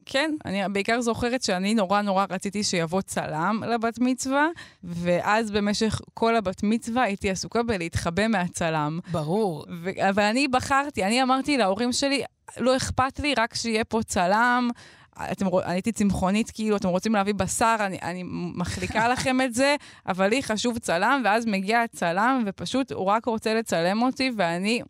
[0.06, 4.46] כן, אני בעיקר זוכרת שאני נורא נורא רציתי שיבוא צלם לבת מצווה,
[4.84, 8.98] ואז במשך כל הבת מצווה הייתי עסוקה בלהתחבא מהצלם.
[9.12, 9.64] ברור.
[9.82, 12.22] ו- אבל אני בחרתי, אני אמרתי להורים שלי,
[12.56, 14.70] לא אכפת לי, רק שיהיה פה צלם.
[15.32, 18.22] אתם, רוצ- הייתי צמחונית, כאילו, אתם רוצים להביא בשר, אני, אני
[18.54, 19.76] מחליקה לכם את זה,
[20.08, 24.80] אבל לי חשוב צלם, ואז מגיע הצלם, ופשוט הוא רק רוצה לצלם אותי, ואני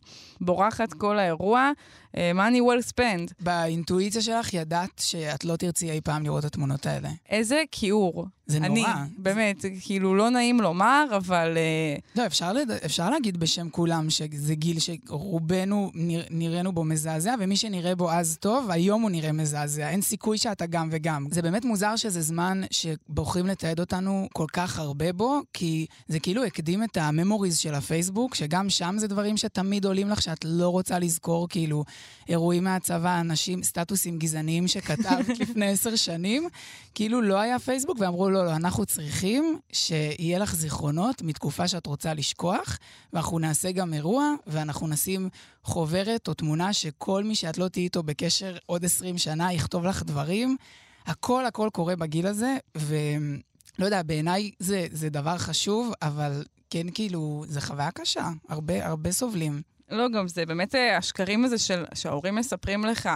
[0.41, 1.71] בורחת כל האירוע.
[2.15, 3.33] Uh, money well spent.
[3.39, 7.09] באינטואיציה שלך ידעת שאת לא תרצי אי פעם לראות את התמונות האלה.
[7.29, 8.25] איזה כיעור.
[8.47, 8.67] זה נורא.
[8.67, 8.83] אני,
[9.17, 11.57] באמת, זה כאילו לא נעים לומר, אבל...
[11.57, 12.71] אה, לא, אפשר, לד...
[12.71, 16.23] אפשר להגיד בשם כולם שזה גיל שרובנו נרא...
[16.29, 19.89] נראינו בו מזעזע, ומי שנראה בו אז טוב, היום הוא נראה מזעזע.
[19.89, 21.27] אין סיכוי שאתה גם וגם.
[21.31, 26.43] זה באמת מוזר שזה זמן שבוחרים לתעד אותנו כל כך הרבה בו, כי זה כאילו
[26.43, 30.99] הקדים את הממוריז של הפייסבוק, שגם שם זה דברים שתמיד עולים לך, שאת לא רוצה
[30.99, 31.83] לזכור, כאילו,
[32.29, 36.47] אירועים מהצבא, אנשים, סטטוסים גזעניים שכתבת לפני עשר שנים,
[36.95, 42.13] כאילו לא היה פייסבוק, ואמרו, לא, לא, אנחנו צריכים שיהיה לך זיכרונות מתקופה שאת רוצה
[42.13, 42.77] לשכוח,
[43.13, 45.29] ואנחנו נעשה גם אירוע, ואנחנו נשים
[45.63, 50.03] חוברת או תמונה שכל מי שאת לא תהיי איתו בקשר עוד 20 שנה יכתוב לך
[50.03, 50.57] דברים.
[51.05, 57.45] הכל הכל קורה בגיל הזה, ולא יודע, בעיניי זה, זה דבר חשוב, אבל כן, כאילו,
[57.47, 58.29] זה חוויה קשה.
[58.49, 59.61] הרבה, הרבה סובלים.
[59.89, 63.09] לא, גם זה באמת אה, השקרים הזה של, שההורים מספרים לך,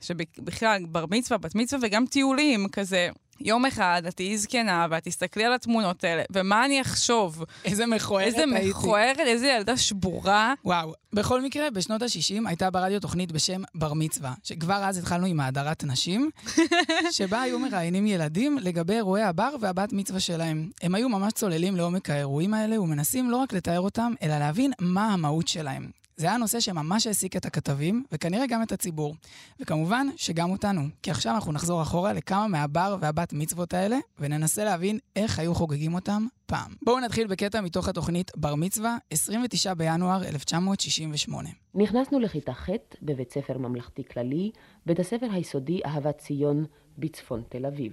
[0.00, 3.08] שבכלל בר מצווה, בת מצווה וגם טיולים, כזה,
[3.40, 7.44] יום אחד את תהיי זקנה ואת תסתכלי על התמונות האלה, ומה אני אחשוב?
[7.64, 8.70] איזה מכוערת איזה הייתי.
[8.70, 10.54] מכוערת, איזה ילדה שבורה.
[10.64, 10.92] וואו.
[11.12, 15.84] בכל מקרה, בשנות ה-60 הייתה ברדיו תוכנית בשם בר מצווה, שכבר אז התחלנו עם האדרת
[15.84, 16.30] נשים,
[17.10, 20.70] שבה היו מראיינים ילדים לגבי אירועי הבר והבת מצווה שלהם.
[20.82, 25.12] הם היו ממש צוללים לעומק האירועים האלה ומנסים לא רק לתאר אותם, אלא להבין מה
[25.12, 26.03] המהות שלהם.
[26.16, 29.14] זה היה נושא שממש העסיק את הכתבים, וכנראה גם את הציבור.
[29.60, 34.98] וכמובן שגם אותנו, כי עכשיו אנחנו נחזור אחורה לכמה מהבר והבת מצוות האלה, וננסה להבין
[35.16, 36.72] איך היו חוגגים אותם פעם.
[36.82, 41.48] בואו נתחיל בקטע מתוך התוכנית בר מצווה, 29 בינואר 1968.
[41.74, 42.68] נכנסנו לכיתה ח'
[43.02, 44.50] בבית ספר ממלכתי כללי,
[44.86, 46.64] בית הספר היסודי אהבת ציון
[46.98, 47.92] בצפון תל אביב.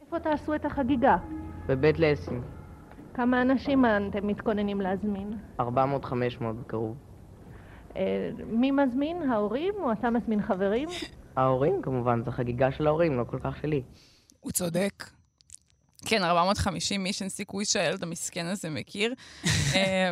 [0.00, 1.16] איפה תעשו את החגיגה?
[1.68, 2.42] בבית לסין,
[3.14, 5.38] כמה אנשים אתם מתכוננים להזמין?
[5.60, 5.64] 400-500
[6.60, 7.07] בקרוב.
[7.98, 9.30] אה, מי מזמין?
[9.30, 10.88] ההורים או אתה מזמין חברים?
[11.36, 13.82] ההורים כמובן, זו חגיגה של ההורים, לא כל כך שלי.
[14.40, 15.04] הוא צודק.
[16.06, 19.14] כן, 450 איש, אין סיכוי שהילד המסכן הזה מכיר.
[19.74, 20.10] אה,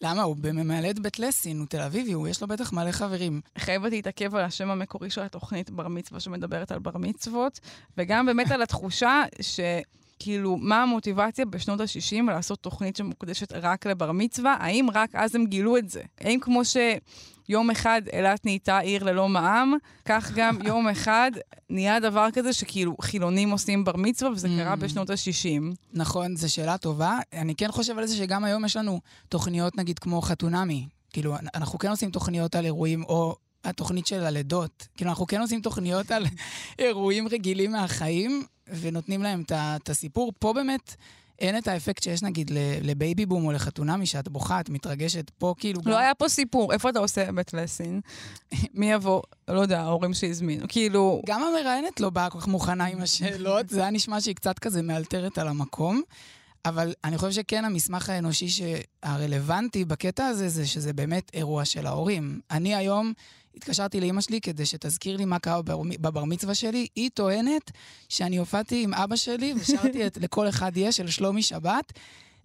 [0.00, 0.22] למה?
[0.22, 3.40] הוא בממלאת בית לסין, הוא תל אביבי, הוא יש לו בטח מלא חברים.
[3.58, 7.60] חייבת להתעכב על השם המקורי של התוכנית בר מצווה שמדברת על בר מצוות,
[7.98, 9.60] וגם באמת על התחושה ש...
[10.18, 14.56] כאילו, מה המוטיבציה בשנות ה-60 לעשות תוכנית שמוקדשת רק לבר מצווה?
[14.60, 16.02] האם רק אז הם גילו את זה?
[16.20, 19.74] האם כמו שיום אחד אילת נהייתה עיר ללא מע"מ,
[20.04, 21.30] כך גם יום אחד
[21.70, 25.74] נהיה דבר כזה שכאילו חילונים עושים בר מצווה, וזה קרה בשנות ה-60.
[25.92, 27.18] נכון, זו שאלה טובה.
[27.32, 30.86] אני כן חושב על זה שגם היום יש לנו תוכניות, נגיד, כמו חתונמי.
[31.10, 34.88] כאילו, אנחנו כן עושים תוכניות על אירועים, או התוכנית של הלידות.
[34.96, 36.26] כאילו, אנחנו כן עושים תוכניות על
[36.78, 38.42] אירועים רגילים מהחיים,
[38.80, 40.32] ונותנים להם את הסיפור.
[40.38, 40.96] פה באמת...
[41.38, 42.50] אין את האפקט שיש נגיד
[42.82, 45.30] לבייבי בום או לחתונמי, שאת בוכה, את מתרגשת.
[45.30, 45.80] פה כאילו...
[45.86, 45.98] לא גם...
[45.98, 46.72] היה פה סיפור.
[46.72, 48.00] איפה אתה עושה בית לסין?
[48.74, 49.22] מי יבוא?
[49.48, 50.66] לא יודע, ההורים שהזמינו.
[50.68, 51.22] כאילו...
[51.26, 54.82] גם המראיינת לא באה כל כך מוכנה עם השאלות, זה היה נשמע שהיא קצת כזה
[54.82, 56.02] מאלתרת על המקום.
[56.64, 58.48] אבל אני חושב שכן המסמך האנושי
[59.02, 62.40] הרלוונטי בקטע הזה, זה שזה באמת אירוע של ההורים.
[62.50, 63.12] אני היום
[63.56, 66.86] התקשרתי לאימא שלי כדי שתזכיר לי מה קרה בבר, בבר מצווה שלי.
[66.96, 67.70] היא טוענת
[68.08, 71.92] שאני הופעתי עם אבא שלי ושרתי את לכל אחד יש של שלומי שבת.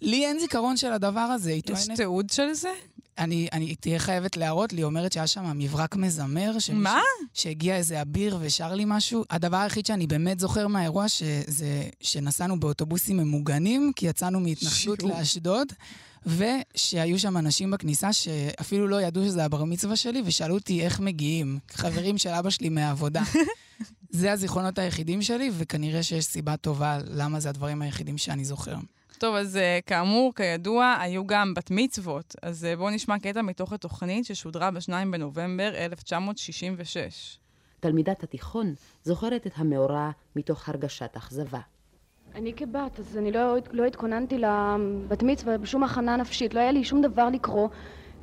[0.01, 1.49] לי אין זיכרון של הדבר הזה.
[1.51, 2.71] היא יש תיעוד של זה?
[3.17, 6.51] אני, אני תהיה חייבת להראות לי, אומרת שהיה שם מברק מזמר.
[6.73, 6.99] מה?
[7.33, 9.23] שהגיע איזה אביר ושר לי משהו.
[9.29, 15.73] הדבר היחיד שאני באמת זוכר מהאירוע, שזה שנסענו באוטובוסים ממוגנים, כי יצאנו מהתנחלות לאשדוד.
[16.25, 21.59] ושהיו שם אנשים בכניסה שאפילו לא ידעו שזה הבר מצווה שלי, ושאלו אותי איך מגיעים.
[21.71, 23.21] חברים של אבא שלי מהעבודה.
[24.09, 28.75] זה הזיכרונות היחידים שלי, וכנראה שיש סיבה טובה למה זה הדברים היחידים שאני זוכר.
[29.17, 32.35] טוב, אז אה, כאמור, כידוע, היו גם בת מצוות.
[32.41, 37.37] אז אה, בואו נשמע קטע מתוך התוכנית ששודרה ב-2 בנובמבר 1966.
[37.79, 41.59] תלמידת התיכון זוכרת את המאורע מתוך הרגשת אכזבה.
[42.35, 46.83] אני כבת, אז אני לא, לא התכוננתי לבת מצווה בשום הכנה נפשית, לא היה לי
[46.83, 47.67] שום דבר לקרוא.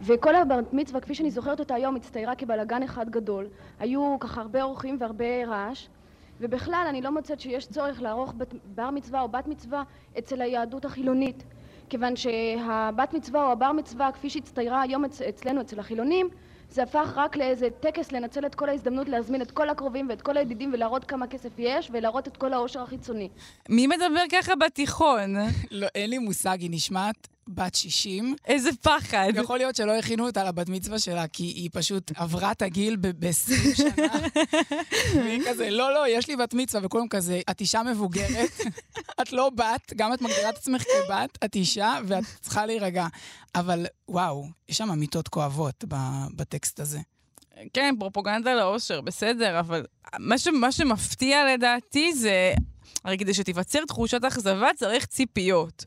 [0.01, 3.47] וכל הבת מצווה, כפי שאני זוכרת אותה היום, הצטיירה כבלאגן אחד גדול.
[3.81, 5.89] היו ככה הרבה אורחים והרבה רעש,
[6.41, 9.83] ובכלל אני לא מוצאת שיש צורך לערוך בת, בר מצווה או בת מצווה
[10.19, 11.45] אצל היהדות החילונית,
[11.89, 16.29] כיוון שהבת מצווה או הבר מצווה, כפי שהצטיירה היום אצ, אצלנו, אצל החילונים,
[16.71, 20.37] זה הפך רק לאיזה טקס לנצל את כל ההזדמנות להזמין את כל הקרובים ואת כל
[20.37, 23.29] הידידים ולהראות כמה כסף יש ולהראות את כל העושר החיצוני.
[23.69, 25.35] מי מדבר ככה בתיכון?
[25.71, 28.35] לא, אין לי מושג, היא נשמעת בת 60.
[28.45, 29.29] איזה פחד.
[29.35, 33.77] יכול להיות שלא הכינו אותה לבת מצווה שלה, כי היא פשוט עברה את הגיל ב-20
[33.77, 34.13] שנה.
[35.25, 38.51] והיא כזה, לא, לא, יש לי בת מצווה, וכולם כזה, את אישה מבוגרת,
[39.23, 43.07] את לא בת, גם את מגדירה את עצמך כבת, את אישה, ואת צריכה להירגע.
[43.55, 45.85] אבל וואו, יש שם אמיתות כואבות
[46.37, 46.99] בטקסט הזה.
[47.73, 49.85] כן, פרופוגנדה לאושר, בסדר, אבל
[50.19, 52.55] מה, ש, מה שמפתיע לדעתי זה,
[53.05, 55.85] הרי כדי שתיווצר תחושת אכזבה צריך ציפיות.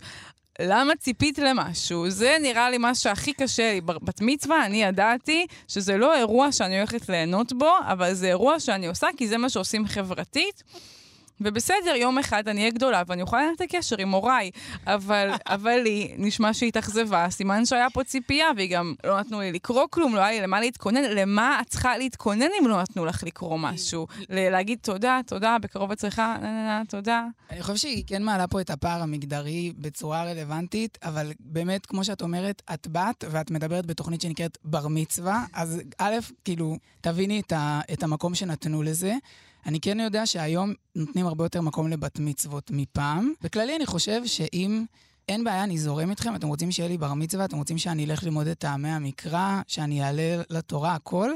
[0.68, 2.10] למה ציפית למשהו?
[2.10, 3.82] זה נראה לי מה שהכי קשה לי.
[3.82, 8.88] בת מצווה, אני ידעתי שזה לא אירוע שאני הולכת ליהנות בו, אבל זה אירוע שאני
[8.88, 10.64] עושה כי זה מה שעושים חברתית.
[11.44, 14.52] ובסדר, יום אחד אני אהיה גדולה ואני אוכל לנהל את הקשר עם הוריי.
[14.88, 19.52] אבל, אבל לי נשמע שהיא התאכזבה, סימן שהיה פה ציפייה, והיא גם לא נתנו לי
[19.52, 21.04] לקרוא כלום, לא היה לי למה להתכונן.
[21.04, 24.08] למה את צריכה להתכונן אם לא נתנו לך לקרוא משהו?
[24.30, 27.26] להגיד תודה, תודה, בקרוב אצלך, נה נה נה, תודה.
[27.50, 32.22] אני חושב שהיא כן מעלה פה את הפער המגדרי בצורה רלוונטית, אבל באמת, כמו שאת
[32.22, 37.82] אומרת, את בת ואת מדברת בתוכנית שנקראת בר מצווה, אז א', כאילו, תביני את, ה,
[37.94, 39.14] את המקום שנתנו לזה.
[39.66, 43.34] אני כן יודע שהיום נותנים הרבה יותר מקום לבת מצוות מפעם.
[43.42, 44.86] בכללי אני חושב שאם
[45.30, 48.24] אין בעיה, אני זורם איתכם, אתם רוצים שיהיה לי בר מצווה, אתם רוצים שאני אלך
[48.24, 51.32] ללמוד את טעמי המקרא, שאני אעלה לתורה, הכל,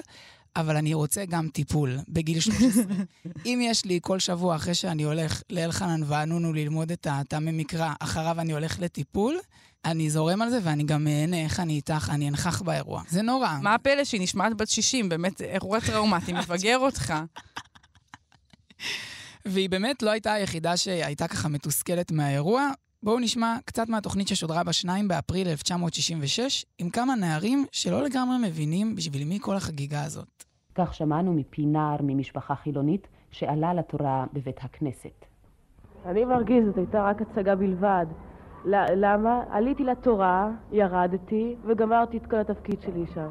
[0.55, 2.83] אבל אני רוצה גם טיפול בגיל 13.
[3.45, 8.41] אם יש לי כל שבוע אחרי שאני הולך לאלחנן וענונו ללמוד את הטעמי מקרא, אחריו
[8.41, 9.38] אני הולך לטיפול,
[9.85, 13.01] אני זורם על זה ואני גם מהנה איך אני איתך, אני אנכח באירוע.
[13.09, 13.57] זה נורא.
[13.61, 15.09] מה הפלא שהיא נשמעת בת 60?
[15.09, 17.13] באמת, אירוע טראומטי, מבגר אותך.
[19.45, 22.69] והיא באמת לא הייתה היחידה שהייתה ככה מתוסכלת מהאירוע.
[23.04, 29.28] בואו נשמע קצת מהתוכנית ששודרה ב-2 באפריל 1966, עם כמה נערים שלא לגמרי מבינים בשביל
[29.28, 30.43] מי כל החגיגה הזאת.
[30.76, 35.26] כך שמענו מפי נער ממשפחה חילונית שעלה לתורה בבית הכנסת.
[36.06, 38.06] אני מרגיז, זאת הייתה רק הצגה בלבד.
[38.95, 39.43] למה?
[39.50, 43.30] עליתי לתורה, ירדתי וגמרתי את כל התפקיד שלי שם.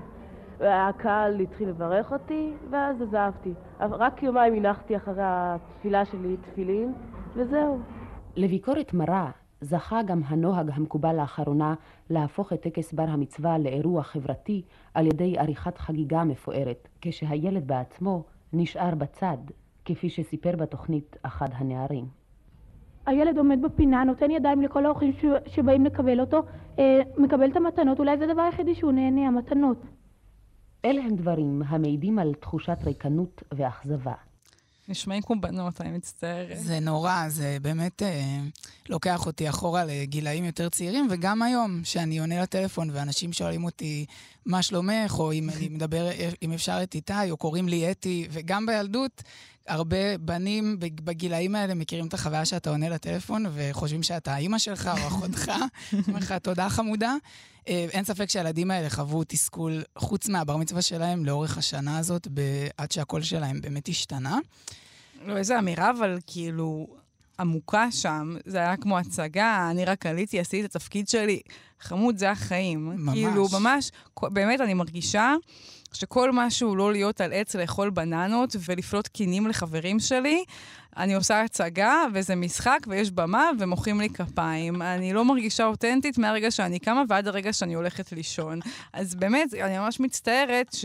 [0.59, 3.53] והקהל התחיל לברך אותי, ואז עזבתי.
[3.81, 6.93] רק יומיים הנחתי אחרי התפילה שלי תפילין,
[7.35, 7.79] וזהו.
[8.37, 11.75] לביקורת מרה זכה גם הנוהג המקובל לאחרונה
[12.11, 14.63] להפוך את טקס בר המצווה לאירוע חברתי
[14.95, 19.37] על ידי עריכת חגיגה מפוארת, כשהילד בעצמו נשאר בצד,
[19.85, 22.05] כפי שסיפר בתוכנית אחד הנערים.
[23.07, 25.13] הילד עומד בפינה, נותן ידיים לכל האורחים
[25.47, 26.43] שבאים לקבל אותו,
[26.79, 29.79] אה, מקבל את המתנות, אולי זה הדבר היחידי שהוא נהנה, המתנות.
[30.85, 34.13] אלה הם דברים המעידים על תחושת ריקנות ואכזבה.
[34.89, 36.59] נשמעים כמו בנות, אני מצטערת.
[36.59, 38.41] זה נורא, זה באמת אה,
[38.89, 44.07] לוקח אותי אחורה לגילאים יותר צעירים, וגם היום, שאני עונה לטלפון ואנשים שואלים אותי
[44.47, 46.09] מה שלומך, או אם אני מדבר,
[46.43, 49.23] אם אפשר את איתי, או קוראים לי אתי, וגם בילדות,
[49.69, 55.07] הרבה בנים בגילאים האלה מכירים את החוויה שאתה עונה לטלפון, וחושבים שאתה האימא שלך או
[55.09, 55.53] אחותך,
[56.09, 57.15] אומר לך, תודה חמודה.
[57.69, 62.29] אה, אין ספק שהילדים האלה חוו תסכול, חוץ מהבר מצווה שלהם, לאורך השנה הזאת,
[62.77, 64.39] עד שהקול שלהם באמת השתנה.
[65.25, 66.87] לא, איזה אמירה, אבל כאילו,
[67.41, 71.41] עמוקה שם, זה היה כמו הצגה, אני רק עליתי, עשיתי את התפקיד שלי.
[71.81, 72.87] חמוד, זה החיים.
[72.87, 73.15] ממש.
[73.15, 73.91] כאילו, ממש,
[74.23, 75.35] באמת, אני מרגישה
[75.95, 80.45] שכל משהו לא להיות על עץ לאכול בננות ולפלוט קינים לחברים שלי,
[80.97, 84.83] אני עושה הצגה, וזה משחק, ויש במה, ומוחאים לי כפיים.
[84.83, 88.61] אני לא מרגישה אותנטית מהרגע שאני קמה ועד הרגע שאני הולכת לישון.
[88.93, 90.85] אז באמת, אני ממש מצטערת ש...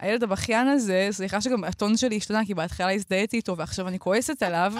[0.00, 4.42] הילד הבכיין הזה, סליחה שגם הטון שלי השתנה, כי בהתחלה הזדהיתי איתו ועכשיו אני כועסת
[4.42, 4.72] עליו.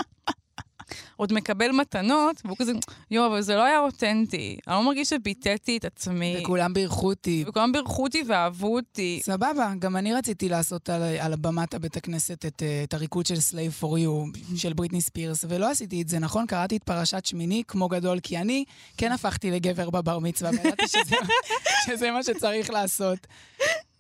[1.16, 2.72] עוד מקבל מתנות, והוא כזה,
[3.10, 4.58] יואו, אבל זה לא היה אותנטי.
[4.66, 6.36] אני לא מרגיש שביטאתי את עצמי.
[6.40, 7.44] וכולם בירכו אותי.
[7.46, 9.20] וכולם בירכו אותי ואהבו אותי.
[9.22, 13.82] סבבה, גם אני רציתי לעשות על, על במת הבית הכנסת את, את הריקוד של Slave
[13.82, 16.46] for You של בריטני ספירס, ולא עשיתי את זה, נכון?
[16.46, 18.64] קראתי את פרשת שמיני כמו גדול, כי אני
[18.96, 21.16] כן הפכתי לגבר בבר מצווה, וידעתי שזה,
[21.86, 23.26] שזה מה שצריך לעשות.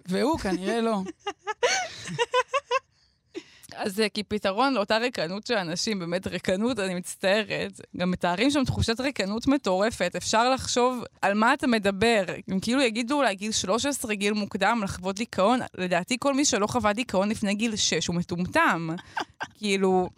[0.08, 1.00] והוא כנראה לא.
[3.76, 9.00] אז אה, כפתרון לאותה ריקנות של אנשים, באמת ריקנות, אני מצטערת, גם מתארים שם תחושת
[9.00, 10.16] ריקנות מטורפת.
[10.16, 12.24] אפשר לחשוב על מה אתה מדבר.
[12.52, 16.92] אם כאילו יגידו אולי גיל 13, גיל מוקדם, לחוות דיכאון, לדעתי כל מי שלא חווה
[16.92, 18.88] דיכאון לפני גיל 6 הוא מטומטם.
[19.58, 20.08] כאילו...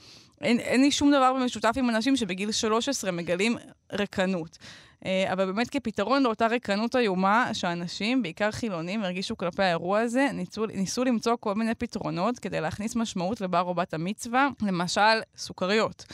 [0.40, 3.56] אין, אין לי שום דבר במשותף עם אנשים שבגיל 13 מגלים
[3.92, 4.58] ריקנות.
[5.06, 10.66] אה, אבל באמת כפתרון לאותה ריקנות איומה שאנשים, בעיקר חילונים, הרגישו כלפי האירוע הזה, ניסו,
[10.66, 16.04] ניסו למצוא כל מיני פתרונות כדי להכניס משמעות לבר או בת המצווה, למשל סוכריות.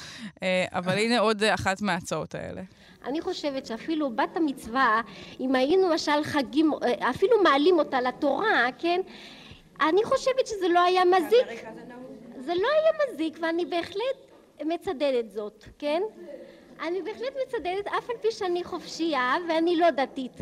[0.42, 2.62] אה, אבל הנה עוד אחת מההצעות האלה.
[3.06, 5.00] אני חושבת שאפילו בת המצווה,
[5.40, 9.00] אם היינו למשל חגים, אה, אפילו מעלים אותה לתורה, כן?
[9.80, 11.64] אני חושבת שזה לא היה מזיק.
[12.38, 14.32] זה לא היה מזיק ואני בהחלט
[14.64, 16.02] מצדדת זאת, כן?
[16.80, 20.32] אני בהחלט מצדדת אף על פי שאני חופשייה ואני לא דתית.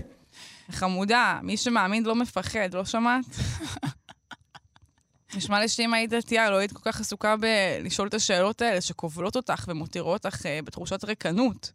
[0.70, 3.24] חמודה, מי שמאמין לא מפחד, לא שמעת?
[5.36, 9.36] נשמע לי שאם היית דתייה, לא היית כל כך עסוקה בלשאול את השאלות האלה שכובלות
[9.36, 11.72] אותך ומותירות אותך אה, בתחושת ריקנות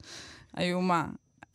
[0.57, 1.05] איומה.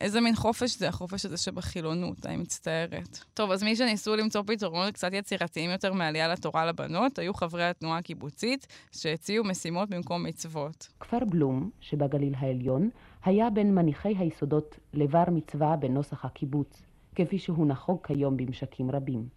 [0.03, 3.19] איזה מין חופש זה החופש הזה שבחילונות, אני מצטערת.
[3.33, 7.97] טוב, אז מי שניסו למצוא פתרונות קצת יצירתיים יותר מעלייה לתורה לבנות, היו חברי התנועה
[7.97, 10.87] הקיבוצית, שהציעו משימות במקום מצוות.
[10.99, 12.89] כפר בלום, שבגליל העליון,
[13.25, 16.81] היה בין מניחי היסודות לבר מצווה בנוסח הקיבוץ,
[17.15, 19.27] כפי שהוא נחוג כיום במשקים רבים.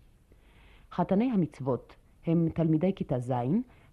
[0.92, 1.94] חתני המצוות
[2.26, 3.32] הם תלמידי כיתה ז',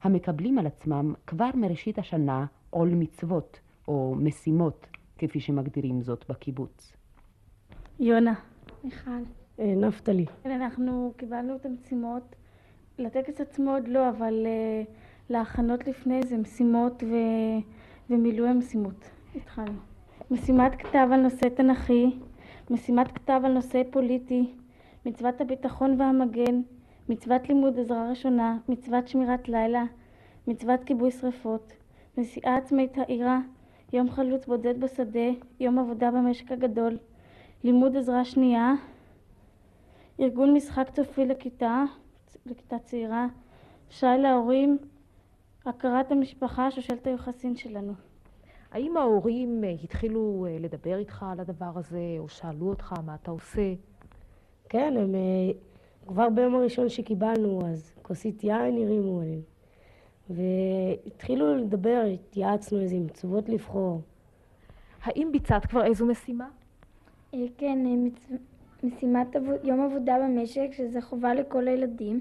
[0.04, 6.94] המקבלים על עצמם כבר מראשית השנה עול מצוות, או משימות, כפי שמגדירים זאת בקיבוץ.
[8.00, 8.34] יונה.
[8.84, 9.12] מיכל.
[9.60, 10.26] אה, נפתלי.
[10.46, 12.36] אנחנו קיבלנו את המשימות,
[13.00, 14.92] לטקס עצמו עוד לא, אבל uh,
[15.30, 17.16] להכנות לפני זה משימות ו...
[18.10, 19.10] ומילוי המשימות.
[19.36, 19.80] התחלנו.
[20.32, 22.20] משימת כתב על נושא תנכי,
[22.70, 24.54] משימת כתב על נושא פוליטי,
[25.06, 26.62] מצוות הביטחון והמגן,
[27.10, 29.84] מצוות לימוד עזרה ראשונה, מצוות שמירת לילה,
[30.48, 31.74] מצוות כיבוי שרפות,
[32.18, 33.40] נסיעה עצמאית העירה,
[33.94, 35.30] יום חלוץ בודד בשדה,
[35.60, 36.98] יום עבודה במשק הגדול,
[37.64, 38.74] לימוד עזרה שנייה,
[40.20, 41.84] ארגון משחק צופי לכיתה,
[42.46, 43.28] לכיתה צעירה,
[43.90, 44.78] שי להורים,
[45.66, 47.94] הכרת המשפחה, שושלת היוחסין שלנו.
[48.72, 53.32] האם ההורים אה, התחילו אה, לדבר איתך על הדבר הזה, או שאלו אותך מה אתה
[53.32, 53.74] עושה?
[54.70, 55.52] כן, הם אה,
[56.08, 59.53] כבר ביום הראשון שקיבלנו, אז כוסית יין הרימו עליהם.
[60.36, 64.02] והתחילו לדבר, התייעצנו איזה מצוות לבחור.
[65.04, 66.48] האם ביצעת כבר איזו משימה?
[67.58, 67.80] כן,
[68.84, 69.28] משימת
[69.64, 72.20] יום עבודה במשק, שזה חובה לכל הילדים,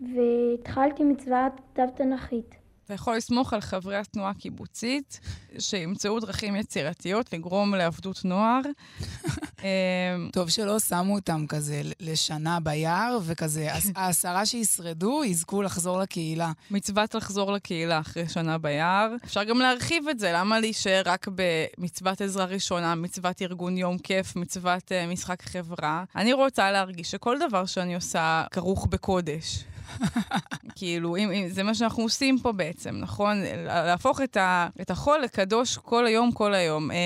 [0.00, 2.56] והתחלתי מצוות כתב תנכית.
[2.86, 5.20] אתה יכול לסמוך על חברי התנועה הקיבוצית,
[5.58, 8.60] שימצאו דרכים יצירתיות לגרום לעבדות נוער.
[9.62, 16.52] אמ, טוב שלא שמו אותם כזה לשנה ביער, וכזה העשרה שישרדו יזכו לחזור לקהילה.
[16.70, 19.14] מצוות לחזור לקהילה אחרי שנה ביער.
[19.24, 24.36] אפשר גם להרחיב את זה, למה להישאר רק במצוות עזרה ראשונה, מצוות ארגון יום כיף,
[24.36, 26.04] מצוות uh, משחק חברה?
[26.16, 29.64] אני רוצה להרגיש שכל דבר שאני עושה כרוך בקודש.
[30.76, 33.42] כאילו, אם, אם, זה מה שאנחנו עושים פה בעצם, נכון?
[33.66, 36.90] להפוך את, ה, את החול לקדוש כל היום, כל היום.
[36.90, 36.96] אה,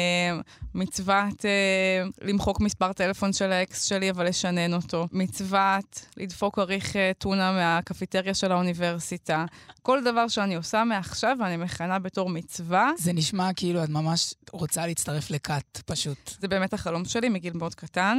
[0.75, 5.07] מצוות אה, למחוק מספר טלפון של האקס שלי, אבל לשנן אותו.
[5.13, 9.45] מצוות לדפוק אריך אה, טונה מהקפיטריה של האוניברסיטה.
[9.83, 12.91] כל דבר שאני עושה מעכשיו, ואני מכנה בתור מצווה.
[12.99, 16.31] זה נשמע כאילו את ממש רוצה להצטרף לכת, פשוט.
[16.41, 18.19] זה באמת החלום שלי מגיל מאוד קטן.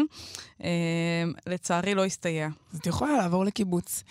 [0.64, 0.70] אה,
[1.48, 2.50] לצערי לא הסתייע.
[2.74, 4.04] אז את יכולה לעבור לקיבוץ.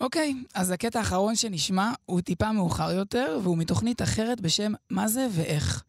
[0.00, 5.26] אוקיי, אז הקטע האחרון שנשמע הוא טיפה מאוחר יותר, והוא מתוכנית אחרת בשם מה זה
[5.30, 5.82] ואיך.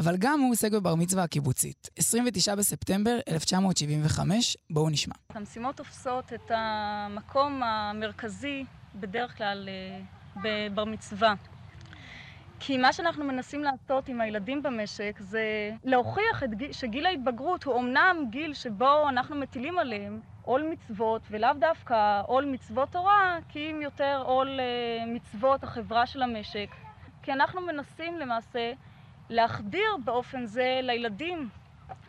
[0.00, 1.88] אבל גם הוא עוסק בבר מצווה הקיבוצית.
[1.98, 5.14] 29 בספטמבר 1975, בואו נשמע.
[5.34, 10.00] המשימות תופסות את המקום המרכזי בדרך כלל אה,
[10.42, 11.34] בבר מצווה.
[12.60, 17.74] כי מה שאנחנו מנסים לעשות עם הילדים במשק זה להוכיח את גיל, שגיל ההתבגרות הוא
[17.74, 23.82] אומנם גיל שבו אנחנו מטילים עליהם עול מצוות, ולאו דווקא עול מצוות תורה, כי אם
[23.82, 26.68] יותר עול אה, מצוות החברה של המשק.
[27.22, 28.72] כי אנחנו מנסים למעשה
[29.30, 31.48] להחדיר באופן זה לילדים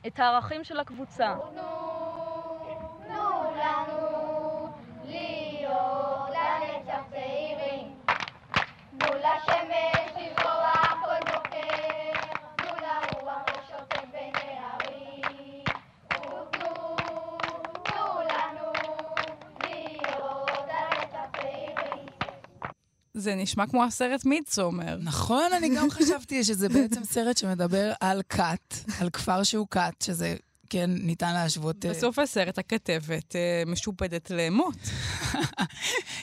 [0.07, 1.35] את הערכים של הקבוצה.
[3.07, 4.67] תנו לנו
[5.03, 7.01] להיות לנצח
[23.21, 24.97] זה נשמע כמו הסרט מידסומר.
[25.01, 30.35] נכון, אני גם חשבתי שזה בעצם סרט שמדבר על כת, על כפר שהוא כת, שזה
[30.69, 31.85] כן ניתן להשוות...
[31.85, 34.75] אה, בסוף הסרט הכתבת אה, משופדת למות.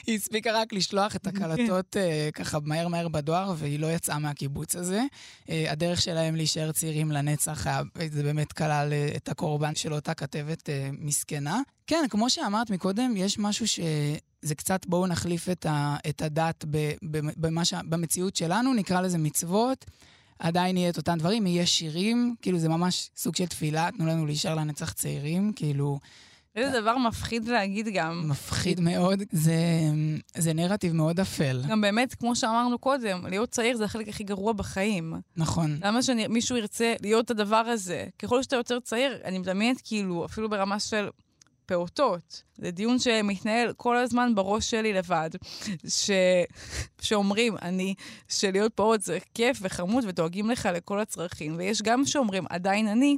[0.09, 4.75] היא הספיקה רק לשלוח את הקלטות אה, ככה מהר מהר בדואר, והיא לא יצאה מהקיבוץ
[4.75, 5.01] הזה.
[5.49, 7.81] אה, הדרך שלהם להישאר צעירים לנצח, היה-
[8.11, 11.61] זה באמת כלל אה, את הקורבן של אותה כתבת אה, מסכנה.
[11.87, 13.79] כן, כמו שאמרת מקודם, יש משהו ש...
[14.41, 19.17] זה קצת בואו נחליף את, ה, את הדת ב, ב, ש, במציאות שלנו, נקרא לזה
[19.17, 19.85] מצוות.
[20.39, 24.25] עדיין יהיה את אותם דברים, יהיה שירים, כאילו זה ממש סוג של תפילה, תנו לנו
[24.25, 25.99] להישאר לנצח צעירים, כאילו...
[26.55, 28.29] איזה דבר מפחיד להגיד גם.
[28.29, 29.55] מפחיד מאוד, זה,
[30.37, 31.61] זה נרטיב מאוד אפל.
[31.69, 35.13] גם באמת, כמו שאמרנו קודם, להיות צעיר זה החלק הכי גרוע בחיים.
[35.37, 35.79] נכון.
[35.83, 38.05] למה שמישהו ירצה להיות את הדבר הזה?
[38.19, 41.09] ככל שאתה יותר צעיר, אני מדמיינת כאילו, אפילו ברמה של
[41.65, 42.43] פעוטות.
[42.57, 45.29] זה דיון שמתנהל כל הזמן בראש שלי לבד.
[45.87, 46.11] ש...
[47.01, 47.93] שאומרים, אני,
[48.27, 51.55] שלהיות פעוט זה כיף וחמוד ודואגים לך לכל הצרכים.
[51.57, 53.17] ויש גם שאומרים, עדיין אני,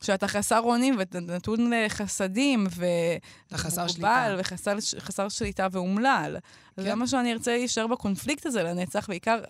[0.00, 6.36] שאתה חסר אונים ונתון לחסדים, ומוגבל, וחסר חסר שליטה ואומלל.
[6.76, 6.82] כן.
[6.82, 9.40] למה שאני ארצה להישאר בקונפליקט הזה לנצח, בעיקר...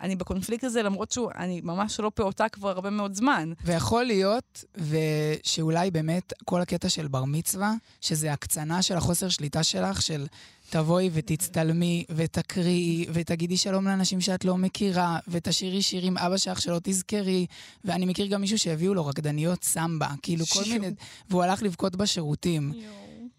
[0.00, 3.52] אני בקונפליקט הזה, למרות שאני ממש לא פעוטה כבר הרבה מאוד זמן.
[3.64, 10.02] ויכול להיות, ושאולי באמת כל הקטע של בר מצווה, שזה הקצנה של החוסר שליטה שלך,
[10.02, 10.26] של
[10.70, 16.80] תבואי ותצטלמי, ותקריאי, ותגידי שלום לאנשים שאת לא מכירה, ותשאירי שיר עם אבא שלך שלא
[16.82, 17.46] תזכרי.
[17.84, 20.90] ואני מכיר גם מישהו שהביאו לו רקדניות סמבה, כאילו כל מיני...
[21.30, 22.72] והוא הלך לבכות בשירותים.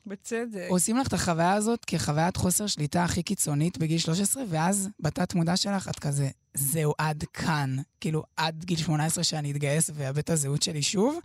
[0.05, 0.67] בצדק.
[0.69, 5.57] עושים לך את החוויה הזאת כחוויית חוסר שליטה הכי קיצונית בגיל 13, ואז בתת מודע
[5.57, 7.75] שלך את כזה, זהו, עד כאן.
[8.01, 11.19] כאילו, עד גיל 18 שאני אתגייס ואאבד את הזהות שלי שוב,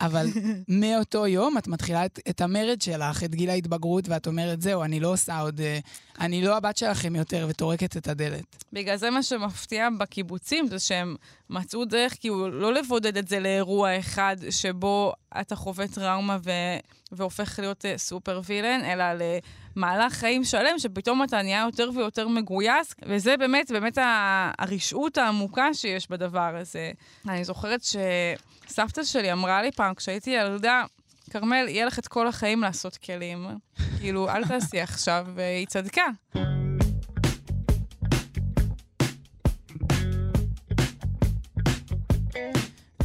[0.00, 0.26] אבל
[0.68, 5.00] מאותו יום את מתחילה את, את המרד שלך, את גיל ההתבגרות, ואת אומרת, זהו, אני
[5.00, 5.60] לא עושה עוד...
[5.60, 5.78] אה,
[6.20, 8.64] אני לא הבת שלכם יותר, וטורקת את הדלת.
[8.72, 11.16] בגלל זה מה שמפתיע בקיבוצים זה שהם
[11.50, 16.50] מצאו דרך כאילו לא לבודד את זה לאירוע אחד שבו אתה חווה טראומה ו...
[17.12, 19.04] והופך להיות uh, סופר וילן, אלא
[19.78, 23.98] למהלך חיים שלם שפתאום אתה נהיה יותר ויותר מגויס, וזה באמת, באמת.
[24.58, 26.90] הרשעות העמוקה שיש בדבר הזה.
[27.28, 30.84] אני זוכרת שסבתא שלי אמרה לי פעם, כשהייתי ילדה,
[31.30, 33.46] כרמל, יהיה לך את כל החיים לעשות כלים.
[34.00, 36.06] כאילו, אל תעשי עכשיו, והיא צדקה.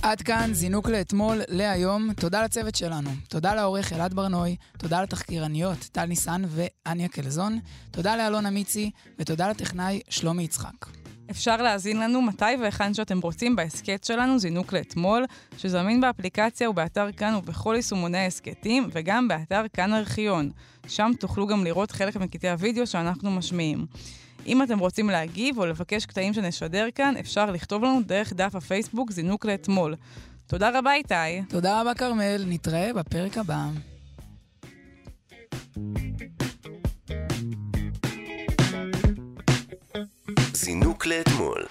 [0.03, 2.13] עד כאן זינוק לאתמול, להיום.
[2.13, 3.09] תודה לצוות שלנו.
[3.29, 7.59] תודה לעורך אלעד ברנוי, תודה לתחקירניות טל ניסן ואניה קלזון,
[7.91, 10.85] תודה לאלונה מיצי, ותודה לטכנאי שלומי יצחק.
[11.31, 15.25] אפשר להאזין לנו מתי והיכן שאתם רוצים בהסכת שלנו, זינוק לאתמול,
[15.57, 20.51] שזמין באפליקציה ובאתר כאן ובכל יישומוני ההסכתים, וגם באתר כאן ארכיון.
[20.87, 23.85] שם תוכלו גם לראות חלק מקטעי הוידאו שאנחנו משמיעים.
[24.47, 29.11] אם אתם רוצים להגיב או לבקש קטעים שנשדר כאן, אפשר לכתוב לנו דרך דף הפייסבוק
[29.11, 29.95] זינוק לאתמול.
[30.47, 31.41] תודה רבה, איתי.
[31.49, 32.43] תודה רבה, כרמל.
[32.47, 33.65] נתראה בפרק הבא.
[40.53, 41.65] זינוק לאתמול